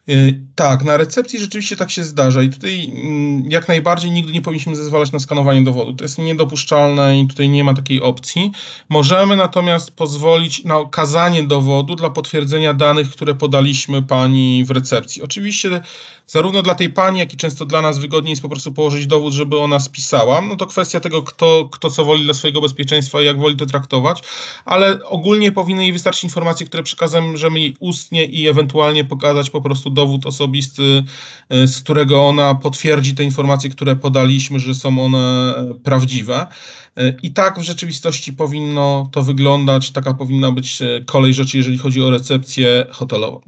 Y, 0.09 0.39
tak, 0.55 0.83
na 0.83 0.97
recepcji 0.97 1.39
rzeczywiście 1.39 1.75
tak 1.77 1.91
się 1.91 2.03
zdarza 2.03 2.41
i 2.41 2.49
tutaj 2.49 2.91
mm, 2.95 3.51
jak 3.51 3.67
najbardziej 3.67 4.11
nigdy 4.11 4.33
nie 4.33 4.41
powinniśmy 4.41 4.75
zezwalać 4.75 5.11
na 5.11 5.19
skanowanie 5.19 5.63
dowodu. 5.63 5.93
To 5.93 6.03
jest 6.03 6.17
niedopuszczalne 6.17 7.19
i 7.19 7.27
tutaj 7.27 7.49
nie 7.49 7.63
ma 7.63 7.73
takiej 7.73 8.01
opcji. 8.01 8.51
Możemy 8.89 9.35
natomiast 9.35 9.91
pozwolić 9.91 10.63
na 10.63 10.77
okazanie 10.77 11.43
dowodu 11.43 11.95
dla 11.95 12.09
potwierdzenia 12.09 12.73
danych, 12.73 13.11
które 13.11 13.35
podaliśmy 13.35 14.01
pani 14.01 14.65
w 14.65 14.71
recepcji. 14.71 15.21
Oczywiście 15.21 15.81
zarówno 16.27 16.61
dla 16.61 16.75
tej 16.75 16.89
pani, 16.89 17.19
jak 17.19 17.33
i 17.33 17.37
często 17.37 17.65
dla 17.65 17.81
nas 17.81 17.99
wygodniej 17.99 18.29
jest 18.31 18.41
po 18.41 18.49
prostu 18.49 18.73
położyć 18.73 19.07
dowód, 19.07 19.33
żeby 19.33 19.59
ona 19.59 19.79
spisała. 19.79 20.41
No 20.41 20.55
to 20.55 20.65
kwestia 20.65 20.99
tego, 20.99 21.23
kto, 21.23 21.69
kto 21.71 21.89
co 21.89 22.05
woli 22.05 22.23
dla 22.23 22.33
swojego 22.33 22.61
bezpieczeństwa 22.61 23.21
i 23.21 23.25
jak 23.25 23.39
woli 23.39 23.55
to 23.55 23.65
traktować, 23.65 24.23
ale 24.65 25.03
ogólnie 25.03 25.51
powinny 25.51 25.83
jej 25.83 25.93
wystarczyć 25.93 26.23
informacje, 26.23 26.65
które 26.65 26.83
przekazujemy 26.83 27.59
jej 27.59 27.75
ustnie 27.79 28.25
i 28.25 28.47
ewentualnie 28.47 29.05
pokazać 29.05 29.49
po 29.49 29.61
prostu 29.63 29.89
dowód 29.89 30.25
osobisty, 30.25 31.03
e, 31.49 31.67
z 31.67 31.81
którego 31.81 32.27
ona 32.27 32.55
potwierdzi 32.55 33.15
te 33.15 33.23
informacje, 33.23 33.69
które 33.69 33.95
podaliśmy, 33.95 34.59
że 34.59 34.75
są 34.75 35.05
one 35.05 35.55
e, 35.57 35.73
prawdziwe. 35.83 36.47
E, 36.95 37.13
I 37.23 37.31
tak 37.31 37.59
w 37.59 37.63
rzeczywistości 37.63 38.33
powinno 38.33 39.09
to 39.11 39.23
wyglądać, 39.23 39.91
taka 39.91 40.13
powinna 40.13 40.51
być 40.51 40.79
kolej 41.05 41.33
rzeczy, 41.33 41.57
jeżeli 41.57 41.77
chodzi 41.77 42.01
o 42.01 42.09
recepcję 42.09 42.85
hotelową. 42.91 43.41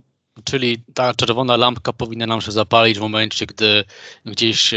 Czyli 0.43 0.83
ta 0.93 1.13
czerwona 1.13 1.57
lampka 1.57 1.93
powinna 1.93 2.27
nam 2.27 2.41
się 2.41 2.51
zapalić 2.51 2.97
w 2.97 3.01
momencie, 3.01 3.45
gdy 3.45 3.83
gdzieś 4.25 4.73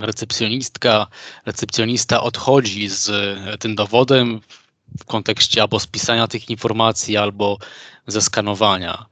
recepcjonistka, 0.00 1.06
recepcjonista 1.46 2.22
odchodzi 2.22 2.88
z 2.88 3.10
tym 3.60 3.74
dowodem 3.74 4.40
w 4.98 5.04
kontekście 5.04 5.62
albo 5.62 5.80
spisania 5.80 6.26
tych 6.26 6.50
informacji, 6.50 7.16
albo 7.16 7.58
zeskanowania. 8.06 9.06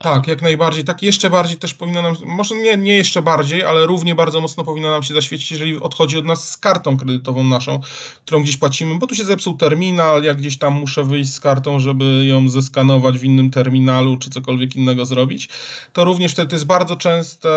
Tak, 0.00 0.28
jak 0.28 0.42
najbardziej. 0.42 0.84
Tak 0.84 1.02
jeszcze 1.02 1.30
bardziej 1.30 1.58
też 1.58 1.74
powinno 1.74 2.02
nam, 2.02 2.14
może 2.26 2.54
nie, 2.54 2.76
nie 2.76 2.96
jeszcze 2.96 3.22
bardziej, 3.22 3.64
ale 3.64 3.86
równie 3.86 4.14
bardzo 4.14 4.40
mocno 4.40 4.64
powinno 4.64 4.90
nam 4.90 5.02
się 5.02 5.14
zaświecić, 5.14 5.50
jeżeli 5.50 5.80
odchodzi 5.80 6.18
od 6.18 6.24
nas 6.24 6.50
z 6.50 6.58
kartą 6.58 6.96
kredytową 6.96 7.44
naszą, 7.44 7.80
którą 8.24 8.42
gdzieś 8.42 8.56
płacimy, 8.56 8.98
bo 8.98 9.06
tu 9.06 9.14
się 9.14 9.24
zepsuł 9.24 9.56
terminal, 9.56 10.22
jak 10.22 10.36
gdzieś 10.36 10.58
tam 10.58 10.72
muszę 10.72 11.04
wyjść 11.04 11.32
z 11.32 11.40
kartą, 11.40 11.80
żeby 11.80 12.26
ją 12.26 12.48
zeskanować 12.48 13.18
w 13.18 13.24
innym 13.24 13.50
terminalu, 13.50 14.16
czy 14.16 14.30
cokolwiek 14.30 14.76
innego 14.76 15.06
zrobić. 15.06 15.48
To 15.92 16.04
również 16.04 16.32
wtedy 16.32 16.56
jest 16.56 16.66
bardzo 16.66 16.96
częste 16.96 17.48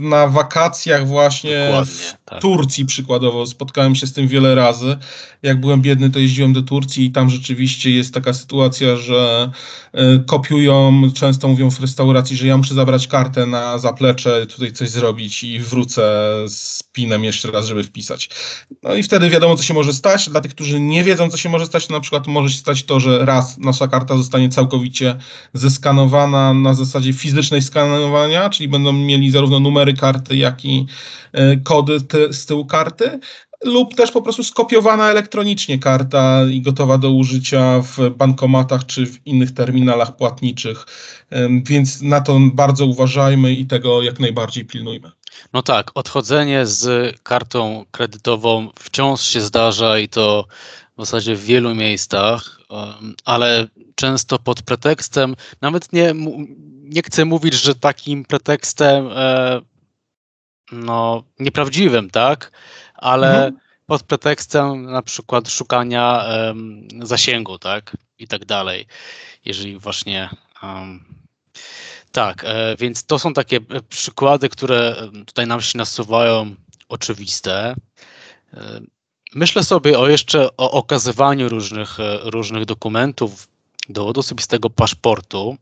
na 0.00 0.28
wakacjach 0.28 1.06
właśnie 1.06 1.84
w 1.86 2.14
tak. 2.24 2.40
Turcji 2.40 2.86
przykładowo. 2.86 3.46
Spotkałem 3.46 3.94
się 3.94 4.06
z 4.06 4.12
tym 4.12 4.28
wiele 4.28 4.54
razy. 4.54 4.96
Jak 5.42 5.60
byłem 5.60 5.82
biedny, 5.82 6.10
to 6.10 6.18
jeździłem 6.18 6.52
do 6.52 6.62
Turcji 6.62 7.04
i 7.04 7.10
tam 7.10 7.30
rzeczywiście 7.30 7.90
jest 7.90 8.14
taka 8.14 8.32
sytuacja, 8.32 8.96
że 8.96 9.50
y, 9.94 10.24
kopiują, 10.26 11.02
często 11.14 11.48
mówią 11.48 11.61
w 11.70 11.80
restauracji, 11.80 12.36
że 12.36 12.46
ja 12.46 12.56
muszę 12.56 12.74
zabrać 12.74 13.06
kartę 13.06 13.46
na 13.46 13.78
zaplecze, 13.78 14.46
tutaj 14.46 14.72
coś 14.72 14.90
zrobić 14.90 15.44
i 15.44 15.58
wrócę 15.58 16.02
z 16.48 16.82
pinem 16.82 17.24
jeszcze 17.24 17.50
raz, 17.50 17.66
żeby 17.66 17.84
wpisać. 17.84 18.30
No 18.82 18.94
i 18.94 19.02
wtedy 19.02 19.30
wiadomo, 19.30 19.56
co 19.56 19.62
się 19.62 19.74
może 19.74 19.92
stać. 19.92 20.30
Dla 20.30 20.40
tych, 20.40 20.54
którzy 20.54 20.80
nie 20.80 21.04
wiedzą, 21.04 21.30
co 21.30 21.36
się 21.36 21.48
może 21.48 21.66
stać, 21.66 21.86
to 21.86 21.94
na 21.94 22.00
przykład 22.00 22.26
może 22.26 22.50
się 22.50 22.58
stać 22.58 22.84
to, 22.84 23.00
że 23.00 23.24
raz 23.24 23.58
nasza 23.58 23.88
karta 23.88 24.16
zostanie 24.16 24.48
całkowicie 24.48 25.16
zeskanowana 25.54 26.54
na 26.54 26.74
zasadzie 26.74 27.12
fizycznej 27.12 27.62
skanowania, 27.62 28.50
czyli 28.50 28.68
będą 28.68 28.92
mieli 28.92 29.30
zarówno 29.30 29.60
numery 29.60 29.94
karty, 29.94 30.36
jak 30.36 30.64
i 30.64 30.86
e, 31.32 31.56
kody 31.56 31.98
z 32.30 32.46
tyłu 32.46 32.66
karty, 32.66 33.20
lub 33.64 33.94
też 33.94 34.10
po 34.10 34.22
prostu 34.22 34.44
skopiowana 34.44 35.10
elektronicznie 35.10 35.78
karta 35.78 36.44
i 36.50 36.60
gotowa 36.60 36.98
do 36.98 37.10
użycia 37.10 37.80
w 37.80 38.10
bankomatach 38.16 38.86
czy 38.86 39.06
w 39.06 39.26
innych 39.26 39.54
terminalach 39.54 40.16
płatniczych. 40.16 40.86
Więc 41.64 42.02
na 42.02 42.20
to 42.20 42.38
bardzo 42.54 42.86
uważajmy 42.86 43.52
i 43.52 43.66
tego 43.66 44.02
jak 44.02 44.20
najbardziej 44.20 44.64
pilnujmy. 44.64 45.10
No 45.52 45.62
tak, 45.62 45.90
odchodzenie 45.94 46.66
z 46.66 47.14
kartą 47.22 47.84
kredytową 47.90 48.68
wciąż 48.78 49.20
się 49.20 49.40
zdarza 49.40 49.98
i 49.98 50.08
to 50.08 50.46
w 50.98 51.00
zasadzie 51.00 51.36
w 51.36 51.44
wielu 51.44 51.74
miejscach, 51.74 52.60
ale 53.24 53.68
często 53.94 54.38
pod 54.38 54.62
pretekstem, 54.62 55.36
nawet 55.60 55.92
nie, 55.92 56.14
nie 56.82 57.02
chcę 57.02 57.24
mówić, 57.24 57.54
że 57.54 57.74
takim 57.74 58.24
pretekstem 58.24 59.08
e, 59.14 59.60
no, 60.72 61.24
nieprawdziwym, 61.38 62.10
tak? 62.10 62.52
Ale 63.02 63.34
mhm. 63.34 63.58
pod 63.86 64.02
pretekstem 64.02 64.82
na 64.82 65.02
przykład 65.02 65.48
szukania 65.48 66.24
um, 66.46 66.88
zasięgu, 67.02 67.58
tak? 67.58 67.96
I 68.18 68.28
tak 68.28 68.44
dalej. 68.44 68.86
Jeżeli 69.44 69.78
właśnie. 69.78 70.30
Um, 70.62 71.04
tak, 72.12 72.44
e, 72.44 72.76
więc 72.78 73.04
to 73.04 73.18
są 73.18 73.34
takie 73.34 73.56
e, 73.56 73.80
przykłady, 73.88 74.48
które 74.48 74.96
tutaj 75.26 75.46
nam 75.46 75.60
się 75.60 75.78
nasuwają 75.78 76.54
oczywiste. 76.88 77.74
E, 78.54 78.80
myślę 79.34 79.64
sobie 79.64 79.98
o 79.98 80.08
jeszcze 80.08 80.56
o 80.56 80.70
okazywaniu 80.70 81.48
różnych, 81.48 82.00
e, 82.00 82.18
różnych 82.22 82.64
dokumentów, 82.64 83.48
dowodu 83.88 84.20
osobistego 84.20 84.70
paszportu. 84.70 85.56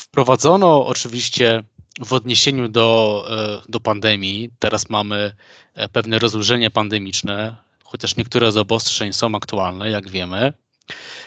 Wprowadzono 0.00 0.86
oczywiście 0.86 1.62
w 1.98 2.12
odniesieniu 2.12 2.68
do, 2.68 3.24
e, 3.30 3.62
do 3.68 3.80
pandemii, 3.80 4.50
teraz 4.58 4.90
mamy 4.90 5.32
e, 5.74 5.88
pewne 5.88 6.18
rozlużenie 6.18 6.70
pandemiczne, 6.70 7.56
chociaż 7.84 8.16
niektóre 8.16 8.52
z 8.52 8.56
obostrzeń 8.56 9.12
są 9.12 9.34
aktualne, 9.34 9.90
jak 9.90 10.10
wiemy. 10.10 10.38
E, 10.38 10.52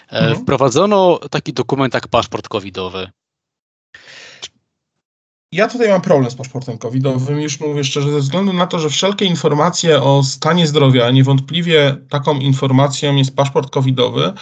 mhm. 0.09 0.41
Wprowadzono 0.41 1.19
taki 1.31 1.53
dokument 1.53 1.93
jak 1.93 2.07
paszport 2.07 2.47
covidowy. 2.47 3.09
Ja 5.53 5.67
tutaj 5.67 5.89
mam 5.89 6.01
problem 6.01 6.31
z 6.31 6.35
paszportem 6.35 6.77
covidowym, 6.77 7.41
już 7.41 7.59
mówię 7.59 7.83
szczerze, 7.83 8.11
ze 8.11 8.19
względu 8.19 8.53
na 8.53 8.67
to, 8.67 8.79
że 8.79 8.89
wszelkie 8.89 9.25
informacje 9.25 10.01
o 10.03 10.23
stanie 10.23 10.67
zdrowia, 10.67 11.11
niewątpliwie 11.11 11.97
taką 12.09 12.39
informacją 12.39 13.15
jest 13.15 13.35
paszport 13.35 13.69
covidowy, 13.69 14.33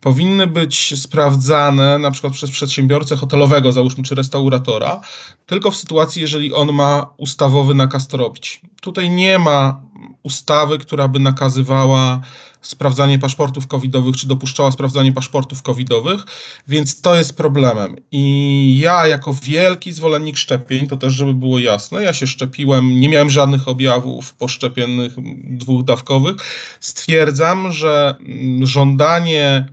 powinny 0.00 0.46
być 0.46 1.00
sprawdzane 1.00 1.98
na 1.98 2.10
przykład 2.10 2.32
przez 2.32 2.50
przedsiębiorcę 2.50 3.16
hotelowego, 3.16 3.72
załóżmy, 3.72 4.04
czy 4.04 4.14
restauratora, 4.14 5.00
tylko 5.46 5.70
w 5.70 5.76
sytuacji, 5.76 6.22
jeżeli 6.22 6.54
on 6.54 6.72
ma 6.72 7.14
ustawowy 7.16 7.74
nakaz 7.74 8.08
to 8.08 8.16
robić. 8.16 8.60
Tutaj 8.80 9.10
nie 9.10 9.38
ma 9.38 9.82
ustawy, 10.22 10.78
która 10.78 11.08
by 11.08 11.18
nakazywała 11.18 12.20
sprawdzanie 12.62 13.18
paszportów 13.18 13.66
covidowych, 13.66 14.16
czy 14.16 14.28
dopuszczała 14.28 14.72
sprawdzanie 14.72 15.12
paszportów 15.12 15.62
covidowych, 15.62 16.24
więc 16.68 17.00
to 17.00 17.14
jest 17.14 17.36
problemem. 17.36 17.96
I 18.12 18.78
ja 18.80 19.06
jako 19.06 19.34
wielki 19.34 19.92
zwolennik 19.92 20.36
szczepień, 20.36 20.88
to 20.88 20.96
też 20.96 21.12
żeby 21.12 21.34
było 21.34 21.58
jasne, 21.58 22.02
ja 22.02 22.12
się 22.12 22.26
szczepiłem, 22.26 23.00
nie 23.00 23.08
miałem 23.08 23.30
żadnych 23.30 23.68
objawów 23.68 24.34
poszczepionych 24.34 25.12
dwudawkowych, 25.44 26.36
stwierdzam, 26.80 27.72
że 27.72 28.14
mm, 28.20 28.66
żądanie 28.66 29.66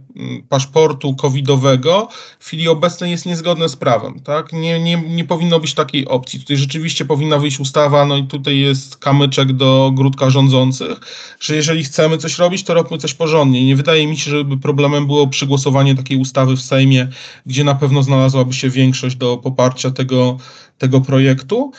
paszportu 0.50 1.16
covidowego 1.16 2.08
w 2.40 2.46
chwili 2.46 2.68
obecnej 2.68 3.12
jest 3.12 3.26
niezgodne 3.26 3.70
z 3.70 3.76
prawem. 3.76 4.20
Tak? 4.20 4.54
Nie, 4.54 4.80
nie, 4.80 5.04
nie 5.10 5.26
powinno 5.26 5.60
być 5.60 5.74
takiej 5.74 6.08
opcji. 6.08 6.40
Tutaj 6.40 6.58
rzeczywiście 6.58 7.06
powinna 7.06 7.38
wyjść 7.38 7.60
ustawa, 7.60 8.06
no 8.06 8.18
i 8.18 8.24
tutaj 8.24 8.60
jest 8.60 8.98
kamyczek 8.98 9.54
do 9.54 9.92
grudka 9.94 10.30
rządzących, 10.30 11.00
że 11.40 11.56
jeżeli 11.56 11.84
chcemy 11.84 12.18
coś 12.18 12.38
robić, 12.38 12.64
to 12.64 12.74
róbmy 12.74 12.98
coś 12.98 13.14
porządnie. 13.14 13.66
Nie 13.66 13.76
wydaje 13.76 14.08
mi 14.08 14.18
się, 14.18 14.32
żeby 14.32 14.58
problemem 14.58 15.08
było 15.08 15.28
przegłosowanie 15.28 15.96
takiej 15.96 16.18
ustawy 16.18 16.56
w 16.56 16.62
Sejmie, 16.62 17.08
gdzie 17.46 17.64
na 17.64 17.76
pewno 17.76 18.04
znalazłaby 18.04 18.54
się 18.54 18.70
większość 18.70 19.16
do 19.16 19.38
poparcia 19.38 19.92
tego, 19.92 20.38
tego 20.80 21.02
projektu. 21.02 21.72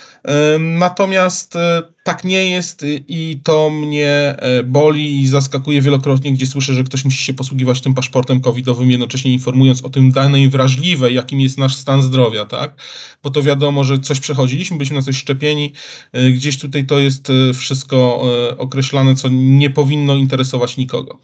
Natomiast 0.58 1.56
e, 1.56 1.82
tak 2.04 2.24
nie 2.24 2.50
jest 2.50 2.84
i 3.08 3.40
to 3.44 3.70
mnie 3.70 4.10
e, 4.38 4.62
boli 4.62 5.20
i 5.20 5.28
zaskakuje 5.28 5.82
wielokrotnie, 5.82 6.32
gdzie 6.32 6.46
słyszę, 6.46 6.74
że 6.74 6.84
ktoś 6.84 7.04
musi 7.04 7.24
się 7.24 7.34
posługiwać 7.34 7.80
tym 7.80 7.94
paszportem 7.94 8.40
covidowym, 8.40 8.90
jednocześnie 8.90 9.32
informując 9.32 9.84
o 9.84 9.90
tym 9.90 10.12
danej 10.12 10.48
wrażliwej, 10.48 11.14
jakim 11.14 11.40
jest 11.40 11.58
nasz 11.58 11.76
stan 11.76 12.02
zdrowia, 12.02 12.44
tak? 12.44 12.74
Bo 13.22 13.30
to 13.30 13.42
wiadomo, 13.42 13.84
że 13.84 13.98
coś 13.98 14.20
przechodziliśmy, 14.20 14.76
byliśmy 14.76 14.96
na 14.96 15.02
coś 15.02 15.16
szczepieni, 15.16 15.72
e, 16.12 16.30
gdzieś 16.30 16.58
tutaj 16.58 16.86
to 16.86 16.98
jest 16.98 17.28
wszystko 17.54 18.22
określane, 18.58 19.14
co 19.14 19.28
nie 19.32 19.70
powinno 19.70 20.14
interesować 20.14 20.76
nikogo. 20.76 21.18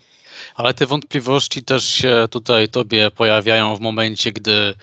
Ale 0.56 0.74
te 0.74 0.86
wątpliwości 0.86 1.62
też 1.62 1.84
się 1.84 2.28
tutaj 2.30 2.68
tobie 2.68 3.10
pojawiają 3.10 3.76
w 3.76 3.80
momencie, 3.80 4.32
gdy 4.32 4.74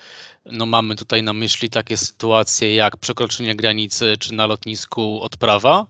no 0.46 0.66
mamy 0.66 0.96
tutaj 0.96 1.24
na 1.24 1.34
myśli 1.34 1.70
takie 1.70 1.98
sytuacje 1.98 2.76
jak 2.76 2.98
przekroczenie 2.98 3.56
granicy 3.56 4.16
czy 4.20 4.34
na 4.34 4.48
lotnisku 4.48 5.22
odprawa? 5.22 5.88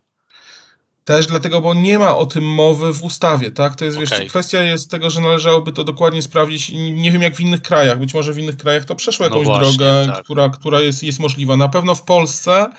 Też 1.06 1.28
dlatego, 1.28 1.62
bo 1.62 1.74
nie 1.74 2.00
ma 2.00 2.17
o 2.17 2.26
tym 2.26 2.43
mowy 2.43 2.93
w 2.93 3.04
ustawie, 3.04 3.52
tak? 3.52 3.76
To 3.76 3.86
jest, 3.86 3.98
okay. 3.98 4.19
wiesz, 4.19 4.30
kwestia 4.30 4.63
jest 4.63 4.91
tego, 4.91 5.10
że 5.10 5.22
należałoby 5.22 5.72
to 5.72 5.84
dokładnie 5.84 6.22
sprawdzić. 6.22 6.69
Nie 6.74 7.12
wiem, 7.12 7.22
jak 7.22 7.36
w 7.36 7.39
innych 7.39 7.62
krajach. 7.62 8.00
Być 8.00 8.13
może 8.13 8.34
w 8.34 8.39
innych 8.39 8.58
krajach 8.58 8.86
to 8.86 8.96
przeszło 8.96 9.30
no 9.30 9.36
jakąś 9.36 9.48
no 9.48 9.54
właśnie, 9.54 9.78
drogę, 9.78 10.08
tak. 10.13 10.24
która, 10.24 10.50
która 10.50 10.82
jest, 10.82 11.04
jest 11.04 11.19
możliwa. 11.19 11.58
Na 11.58 11.69
pewno 11.69 11.96
w 11.96 12.04
Polsce 12.04 12.69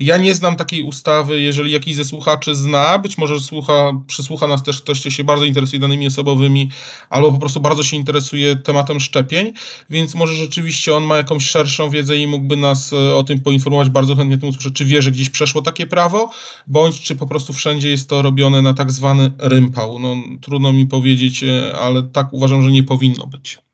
ja 0.00 0.16
nie 0.16 0.34
znam 0.34 0.56
takiej 0.56 0.82
ustawy, 0.82 1.40
jeżeli 1.40 1.72
jakiś 1.72 1.96
ze 1.96 2.04
słuchaczy 2.04 2.54
zna, 2.54 2.98
być 2.98 3.18
może 3.18 3.40
słucha, 3.40 3.92
przysłucha 4.06 4.46
nas 4.46 4.62
też 4.62 4.82
ktoś, 4.82 5.00
kto 5.00 5.10
się 5.10 5.24
bardzo 5.24 5.44
interesuje 5.44 5.80
danymi 5.80 6.06
osobowymi, 6.06 6.70
albo 7.10 7.32
po 7.32 7.38
prostu 7.38 7.60
bardzo 7.60 7.82
się 7.82 7.96
interesuje 7.96 8.56
tematem 8.56 9.00
szczepień, 9.00 9.52
więc 9.90 10.14
może 10.14 10.34
rzeczywiście 10.34 10.96
on 10.96 11.04
ma 11.04 11.16
jakąś 11.16 11.46
szerszą 11.46 11.90
wiedzę 11.90 12.16
i 12.16 12.26
mógłby 12.26 12.56
nas 12.56 12.92
e, 12.92 13.16
o 13.16 13.24
tym 13.24 13.40
poinformować. 13.40 13.90
Bardzo 13.90 14.16
chętnie 14.16 14.38
tym 14.38 14.48
usłyszę, 14.48 14.70
czy 14.70 14.84
wie, 14.84 15.02
że 15.02 15.10
gdzieś 15.10 15.30
przeszło 15.30 15.62
takie 15.62 15.86
prawo, 15.86 16.30
bądź 16.66 17.00
czy 17.00 17.16
po 17.16 17.26
prostu 17.26 17.52
wszędzie 17.52 17.90
jest 17.90 18.08
to 18.08 18.22
robione 18.22 18.62
na 18.62 18.74
tak 18.74 18.92
zwany 18.92 19.32
rympał. 19.38 19.98
No, 19.98 20.16
trudno 20.40 20.72
mi 20.72 20.86
powiedzieć, 20.86 21.44
e, 21.44 21.78
ale 21.78 22.02
tak 22.02 22.32
uważam, 22.32 22.62
że 22.62 22.70
nie 22.70 22.82
powinno 22.82 23.26
być. 23.26 23.69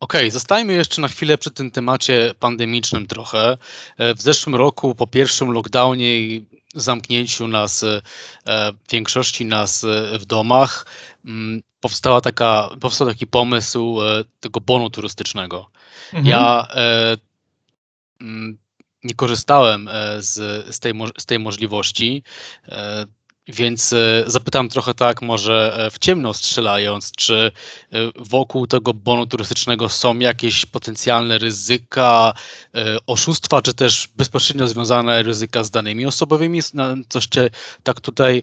Okej, 0.00 0.20
okay, 0.20 0.30
zostajmy 0.30 0.72
jeszcze 0.72 1.02
na 1.02 1.08
chwilę 1.08 1.38
przy 1.38 1.50
tym 1.50 1.70
temacie 1.70 2.34
pandemicznym 2.38 3.06
trochę. 3.06 3.58
E, 3.98 4.14
w 4.14 4.22
zeszłym 4.22 4.54
roku 4.54 4.94
po 4.94 5.06
pierwszym 5.06 5.50
lockdownie 5.50 6.20
i 6.20 6.46
zamknięciu 6.74 7.48
nas, 7.48 7.82
e, 7.82 8.02
większości 8.90 9.44
nas 9.44 9.84
e, 9.84 10.18
w 10.18 10.26
domach, 10.26 10.86
mm, 11.24 11.62
powstała 11.80 12.20
taka, 12.20 12.70
powstał 12.80 13.08
taki 13.08 13.26
pomysł 13.26 13.98
tego 14.40 14.60
bonu 14.60 14.90
turystycznego. 14.90 15.70
Mhm. 16.12 16.26
Ja 16.26 16.68
mm, 18.20 18.58
nie 19.04 19.14
korzystałem 19.14 19.90
z, 20.18 20.34
z, 20.74 20.80
tej, 20.80 20.92
z 21.18 21.26
tej 21.26 21.38
możliwości. 21.38 22.22
Więc 23.48 23.92
e, 23.92 24.24
zapytam 24.26 24.68
trochę 24.68 24.94
tak, 24.94 25.22
może 25.22 25.76
e, 25.76 25.90
w 25.90 25.98
ciemno 25.98 26.34
strzelając, 26.34 27.12
czy 27.12 27.52
e, 27.92 27.98
wokół 28.16 28.66
tego 28.66 28.94
bonu 28.94 29.26
turystycznego 29.26 29.88
są 29.88 30.18
jakieś 30.18 30.66
potencjalne 30.66 31.38
ryzyka 31.38 32.34
oszustwa, 33.06 33.62
czy 33.62 33.74
też 33.74 34.08
bezpośrednio 34.16 34.68
związane 34.68 35.22
ryzyka 35.22 35.64
z 35.64 35.70
danymi 35.70 36.06
osobowymi? 36.06 36.60
Coś 37.08 37.26
cię 37.26 37.50
tak 37.82 38.00
tutaj 38.00 38.42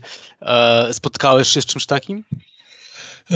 spotkałeś 0.92 1.48
się 1.48 1.62
z 1.62 1.66
czymś 1.66 1.86
takim? 1.86 2.24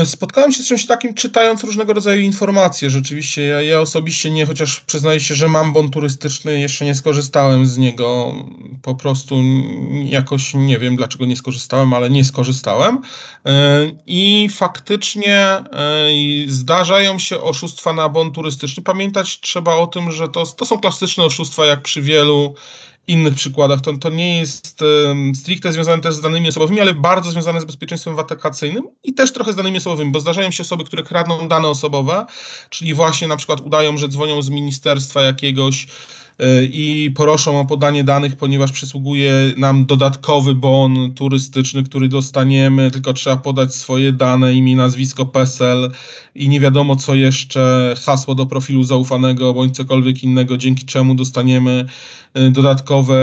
Spotkałem 0.06 0.52
się 0.52 0.64
z 0.64 0.68
czymś 0.68 0.86
takim, 0.86 1.14
czytając 1.14 1.64
różnego 1.64 1.94
rodzaju 1.94 2.22
informacje. 2.22 2.90
Rzeczywiście, 2.90 3.42
ja, 3.42 3.62
ja 3.62 3.82
osobiście 3.82 4.32
nie, 4.32 4.46
chociaż 4.46 4.80
przyznaję 4.80 5.20
się, 5.20 5.36
że 5.36 5.48
mam 5.48 5.74
bon 5.74 5.90
turystyczny, 5.90 6.60
jeszcze 6.60 6.86
nie 6.86 6.96
skorzystałem 6.96 7.66
z 7.66 7.78
niego. 7.78 8.36
Po 8.82 8.96
prostu 8.96 9.36
jakoś 10.04 10.54
nie 10.54 10.80
wiem, 10.80 10.96
dlaczego 10.96 11.26
nie 11.26 11.36
skorzystałem, 11.36 11.94
ale 11.94 12.10
nie 12.10 12.26
skorzystałem. 12.26 13.02
E, 13.46 13.52
I 14.08 14.50
faktycznie 14.56 15.38
e, 15.38 15.64
zdarzają 16.48 17.20
się 17.20 17.42
oszustwa 17.42 17.94
na 17.94 18.10
bon 18.10 18.32
turystyczny. 18.32 18.84
Pamiętać 18.84 19.40
trzeba 19.40 19.76
o 19.76 19.88
tym, 19.88 20.12
że 20.12 20.28
to, 20.28 20.46
to 20.46 20.66
są 20.66 20.80
klasyczne 20.80 21.24
oszustwa, 21.24 21.66
jak 21.66 21.82
przy 21.82 22.02
wielu 22.02 22.56
innych 23.08 23.36
przykładach. 23.36 23.82
To, 23.82 23.98
to 23.98 24.10
nie 24.10 24.40
jest 24.40 24.82
um, 24.82 25.36
stricte 25.36 25.74
związane 25.74 26.02
też 26.02 26.16
z 26.16 26.22
danymi 26.22 26.50
osobowymi, 26.50 26.82
ale 26.82 26.94
bardzo 26.94 27.32
związane 27.32 27.62
z 27.62 27.66
bezpieczeństwem 27.66 28.16
wakacyjnym 28.16 28.84
i 29.04 29.14
też 29.14 29.34
trochę 29.34 29.54
z 29.54 29.56
danymi 29.56 29.78
osobowymi, 29.78 30.12
bo 30.12 30.20
zdarzają 30.20 30.52
się 30.52 30.64
osoby, 30.64 30.84
które 30.84 31.04
kradną 31.04 31.48
dane 31.48 31.68
osobowe, 31.68 32.26
czyli 32.70 32.94
właśnie 32.94 33.28
na 33.28 33.38
przykład 33.38 33.62
udają, 33.62 33.98
że 33.98 34.08
dzwonią 34.08 34.42
z 34.42 34.50
ministerstwa 34.50 35.22
jakiegoś 35.22 35.88
i 36.72 37.12
proszą 37.16 37.60
o 37.60 37.66
podanie 37.66 38.04
danych, 38.04 38.36
ponieważ 38.36 38.72
przysługuje 38.72 39.34
nam 39.58 39.86
dodatkowy 39.86 40.56
bon 40.56 41.14
turystyczny, 41.14 41.84
który 41.84 42.08
dostaniemy, 42.08 42.92
tylko 42.92 43.14
trzeba 43.14 43.38
podać 43.38 43.76
swoje 43.76 44.12
dane, 44.12 44.54
imię, 44.54 44.76
nazwisko, 44.76 45.26
PESEL 45.26 45.92
i 46.36 46.50
nie 46.50 46.60
wiadomo 46.60 46.96
co 46.96 47.16
jeszcze, 47.16 47.96
hasło 48.06 48.36
do 48.36 48.46
profilu 48.46 48.84
zaufanego 48.84 49.54
bądź 49.54 49.76
cokolwiek 49.76 50.24
innego, 50.24 50.58
dzięki 50.58 50.86
czemu 50.86 51.16
dostaniemy 51.16 51.86
y, 52.38 52.52
dodatkowe 52.52 53.18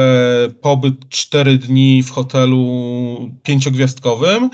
pobyt 0.60 0.94
4 1.08 1.58
dni 1.58 2.02
w 2.02 2.10
hotelu 2.10 3.30
pięciogwiazdkowym. 3.42 4.44
Y, 4.44 4.50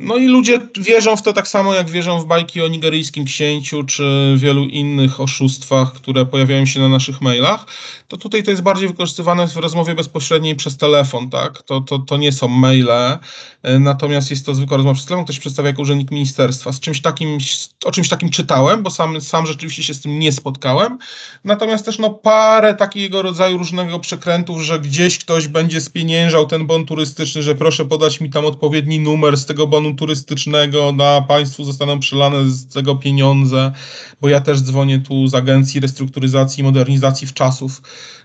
no 0.00 0.16
i 0.16 0.26
ludzie 0.26 0.58
wierzą 0.80 1.16
w 1.16 1.22
to 1.22 1.32
tak 1.32 1.48
samo, 1.48 1.74
jak 1.74 1.90
wierzą 1.90 2.20
w 2.20 2.26
bajki 2.26 2.62
o 2.62 2.68
nigeryjskim 2.68 3.24
księciu, 3.24 3.84
czy 3.84 4.34
wielu 4.36 4.64
innych 4.64 5.20
oszustwach, 5.20 5.92
które 5.92 6.26
pojawiają 6.26 6.66
się 6.66 6.80
na 6.80 6.88
naszych 6.88 7.20
mailach 7.20 7.66
to 8.08 8.16
tutaj 8.16 8.42
to 8.42 8.50
jest 8.50 8.62
bardziej 8.62 8.88
wykorzystywane 8.88 9.48
w 9.48 9.56
rozmowie 9.56 9.94
bezpośredniej 9.94 10.56
przez 10.56 10.76
telefon, 10.76 11.30
tak? 11.30 11.62
To, 11.62 11.80
to, 11.80 11.98
to 11.98 12.16
nie 12.16 12.32
są 12.32 12.48
maile, 12.48 13.18
e, 13.62 13.78
natomiast 13.78 14.30
jest 14.30 14.46
to 14.46 14.54
zwykła 14.54 14.76
rozmowa 14.76 14.94
przez 14.94 15.06
telefon, 15.06 15.24
ktoś 15.24 15.38
przedstawia 15.38 15.68
jako 15.68 15.82
urzędnik 15.82 16.10
ministerstwa. 16.10 16.72
Z 16.72 16.80
czymś 16.80 17.00
takim, 17.00 17.38
o 17.84 17.92
czymś 17.92 18.08
takim 18.08 18.30
czytałem, 18.30 18.82
bo 18.82 18.90
sam, 18.90 19.20
sam 19.20 19.46
rzeczywiście 19.46 19.82
się 19.82 19.94
z 19.94 20.00
tym 20.00 20.18
nie 20.18 20.32
spotkałem. 20.32 20.98
Natomiast 21.44 21.84
też 21.84 21.98
no 21.98 22.10
parę 22.10 22.74
takiego 22.74 23.22
rodzaju 23.22 23.58
różnego 23.58 23.98
przekrętów, 23.98 24.62
że 24.62 24.80
gdzieś 24.80 25.18
ktoś 25.18 25.48
będzie 25.48 25.80
spieniężał 25.80 26.46
ten 26.46 26.66
bon 26.66 26.86
turystyczny, 26.86 27.42
że 27.42 27.54
proszę 27.54 27.84
podać 27.84 28.20
mi 28.20 28.30
tam 28.30 28.46
odpowiedni 28.46 29.00
numer 29.00 29.36
z 29.36 29.46
tego 29.46 29.66
bonu 29.66 29.94
turystycznego, 29.94 30.92
na 30.92 31.22
państwu 31.22 31.64
zostaną 31.64 32.00
przelane 32.00 32.50
z 32.50 32.66
tego 32.66 32.96
pieniądze, 32.96 33.72
bo 34.20 34.28
ja 34.28 34.40
też 34.40 34.60
dzwonię 34.60 34.98
tu 34.98 35.26
z 35.26 35.34
Agencji 35.34 35.80
Restrukturyzacji 35.80 36.60
i 36.60 36.64
Modernizacji 36.64 37.26
w 37.26 37.32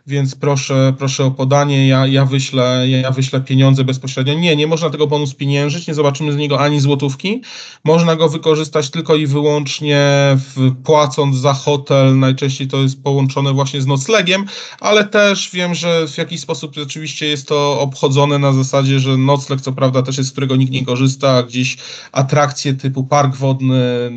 więc 0.08 0.36
proszę, 0.36 0.94
proszę 0.98 1.26
o 1.26 1.32
podanie, 1.32 1.88
ja, 1.88 2.08
ja, 2.08 2.26
wyślę, 2.26 2.86
ja 2.90 3.12
wyślę 3.12 3.42
pieniądze 3.42 3.84
bezpośrednio. 3.84 4.34
Nie, 4.34 4.56
nie 4.56 4.68
można 4.68 4.90
tego 4.90 5.08
bonu 5.08 5.28
spieniężyć, 5.28 5.88
nie 5.88 5.94
zobaczymy 5.94 6.32
z 6.32 6.38
niego 6.38 6.60
ani 6.60 6.80
złotówki. 6.80 7.42
Można 7.84 8.16
go 8.16 8.30
wykorzystać 8.30 8.90
tylko 8.90 9.16
i 9.16 9.28
wyłącznie 9.28 10.02
w, 10.36 10.76
płacąc 10.84 11.36
za 11.38 11.54
hotel, 11.54 12.20
najczęściej 12.20 12.68
to 12.68 12.78
jest 12.78 13.04
połączone 13.04 13.54
właśnie 13.54 13.82
z 13.82 13.88
noclegiem, 13.88 14.46
ale 14.80 15.06
też 15.06 15.50
wiem, 15.54 15.76
że 15.76 16.08
w 16.08 16.18
jakiś 16.18 16.40
sposób 16.40 16.76
oczywiście 16.84 17.28
jest 17.28 17.48
to 17.48 17.80
obchodzone 17.80 18.40
na 18.40 18.54
zasadzie, 18.54 19.00
że 19.00 19.18
nocleg 19.18 19.62
co 19.62 19.72
prawda 19.74 20.02
też 20.02 20.18
jest, 20.18 20.30
z 20.30 20.32
którego 20.32 20.56
nikt 20.56 20.72
nie 20.72 20.86
korzysta, 20.86 21.44
gdzieś 21.44 21.78
atrakcje 22.12 22.74
typu 22.74 23.04
park 23.04 23.36
wodny, 23.36 24.12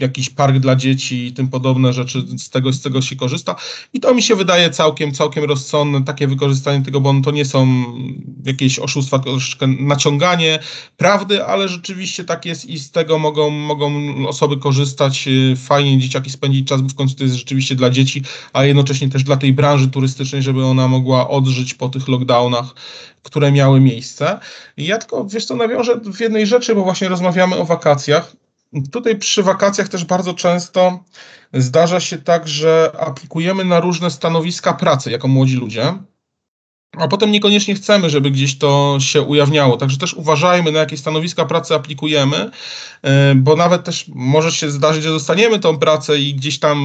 jakiś 0.00 0.30
park 0.30 0.58
dla 0.58 0.76
dzieci 0.76 1.26
i 1.26 1.32
tym 1.32 1.48
podobne 1.48 1.92
rzeczy, 1.92 2.24
z 2.38 2.50
tego, 2.50 2.72
z 2.72 2.80
tego 2.80 3.02
się 3.02 3.16
korzysta. 3.16 3.56
I 3.92 4.00
to 4.00 4.14
mi 4.14 4.22
się 4.22 4.36
wydaje 4.36 4.61
całkiem, 4.70 5.12
całkiem 5.12 5.44
rozsądne. 5.44 6.04
Takie 6.04 6.26
wykorzystanie 6.26 6.84
tego 6.84 7.00
bonu 7.00 7.22
to 7.22 7.30
nie 7.30 7.44
są 7.44 7.84
jakieś 8.44 8.78
oszustwa, 8.78 9.18
troszeczkę 9.18 9.66
naciąganie 9.66 10.58
prawdy, 10.96 11.44
ale 11.44 11.68
rzeczywiście 11.68 12.24
tak 12.24 12.46
jest 12.46 12.64
i 12.64 12.78
z 12.78 12.90
tego 12.90 13.18
mogą, 13.18 13.50
mogą 13.50 13.92
osoby 14.28 14.56
korzystać. 14.56 15.28
Fajnie 15.56 15.98
dzieciaki 15.98 16.30
spędzić 16.30 16.68
czas, 16.68 16.82
bo 16.82 16.88
w 16.88 16.94
końcu 16.94 17.14
to 17.14 17.24
jest 17.24 17.36
rzeczywiście 17.36 17.74
dla 17.74 17.90
dzieci, 17.90 18.22
a 18.52 18.64
jednocześnie 18.64 19.08
też 19.08 19.24
dla 19.24 19.36
tej 19.36 19.52
branży 19.52 19.88
turystycznej, 19.88 20.42
żeby 20.42 20.64
ona 20.64 20.88
mogła 20.88 21.28
odżyć 21.28 21.74
po 21.74 21.88
tych 21.88 22.08
lockdownach 22.08 22.74
które 23.22 23.52
miały 23.52 23.80
miejsce. 23.80 24.38
I 24.76 24.86
ja 24.86 24.98
tylko, 24.98 25.24
wiesz 25.24 25.44
co, 25.44 25.56
nawiążę 25.56 26.00
w 26.14 26.20
jednej 26.20 26.46
rzeczy, 26.46 26.74
bo 26.74 26.84
właśnie 26.84 27.08
rozmawiamy 27.08 27.56
o 27.56 27.64
wakacjach. 27.64 28.32
Tutaj 28.92 29.18
przy 29.18 29.42
wakacjach 29.42 29.88
też 29.88 30.04
bardzo 30.04 30.34
często 30.34 31.04
zdarza 31.52 32.00
się 32.00 32.18
tak, 32.18 32.48
że 32.48 32.92
aplikujemy 32.98 33.64
na 33.64 33.80
różne 33.80 34.10
stanowiska 34.10 34.72
pracy 34.72 35.10
jako 35.10 35.28
młodzi 35.28 35.56
ludzie 35.56 35.94
a 36.98 37.08
potem 37.08 37.30
niekoniecznie 37.30 37.74
chcemy, 37.74 38.10
żeby 38.10 38.30
gdzieś 38.30 38.58
to 38.58 38.96
się 39.00 39.22
ujawniało. 39.22 39.76
Także 39.76 39.98
też 39.98 40.14
uważajmy, 40.14 40.72
na 40.72 40.78
jakie 40.78 40.96
stanowiska 40.96 41.44
pracy 41.44 41.74
aplikujemy, 41.74 42.50
e, 43.02 43.34
bo 43.34 43.56
nawet 43.56 43.84
też 43.84 44.04
może 44.08 44.52
się 44.52 44.70
zdarzyć, 44.70 45.02
że 45.02 45.10
dostaniemy 45.10 45.58
tą 45.58 45.78
pracę 45.78 46.18
i 46.18 46.34
gdzieś 46.34 46.58
tam 46.58 46.78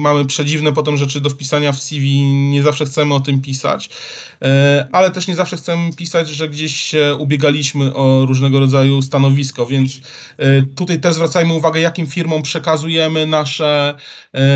mamy 0.00 0.24
przedziwne 0.24 0.72
potem 0.72 0.96
rzeczy 0.96 1.20
do 1.20 1.30
wpisania 1.30 1.72
w 1.72 1.82
CV, 1.82 2.22
nie 2.22 2.62
zawsze 2.62 2.84
chcemy 2.84 3.14
o 3.14 3.20
tym 3.20 3.40
pisać, 3.40 3.90
e, 4.42 4.88
ale 4.92 5.10
też 5.10 5.26
nie 5.26 5.34
zawsze 5.34 5.56
chcemy 5.56 5.92
pisać, 5.92 6.28
że 6.28 6.48
gdzieś 6.48 6.80
się 6.80 7.16
ubiegaliśmy 7.18 7.94
o 7.94 8.26
różnego 8.26 8.60
rodzaju 8.60 9.02
stanowisko, 9.02 9.66
więc 9.66 10.00
e, 10.38 10.62
tutaj 10.62 11.00
też 11.00 11.14
zwracajmy 11.14 11.54
uwagę, 11.54 11.80
jakim 11.80 12.06
firmom 12.06 12.42
przekazujemy 12.42 13.26
nasze, 13.26 13.94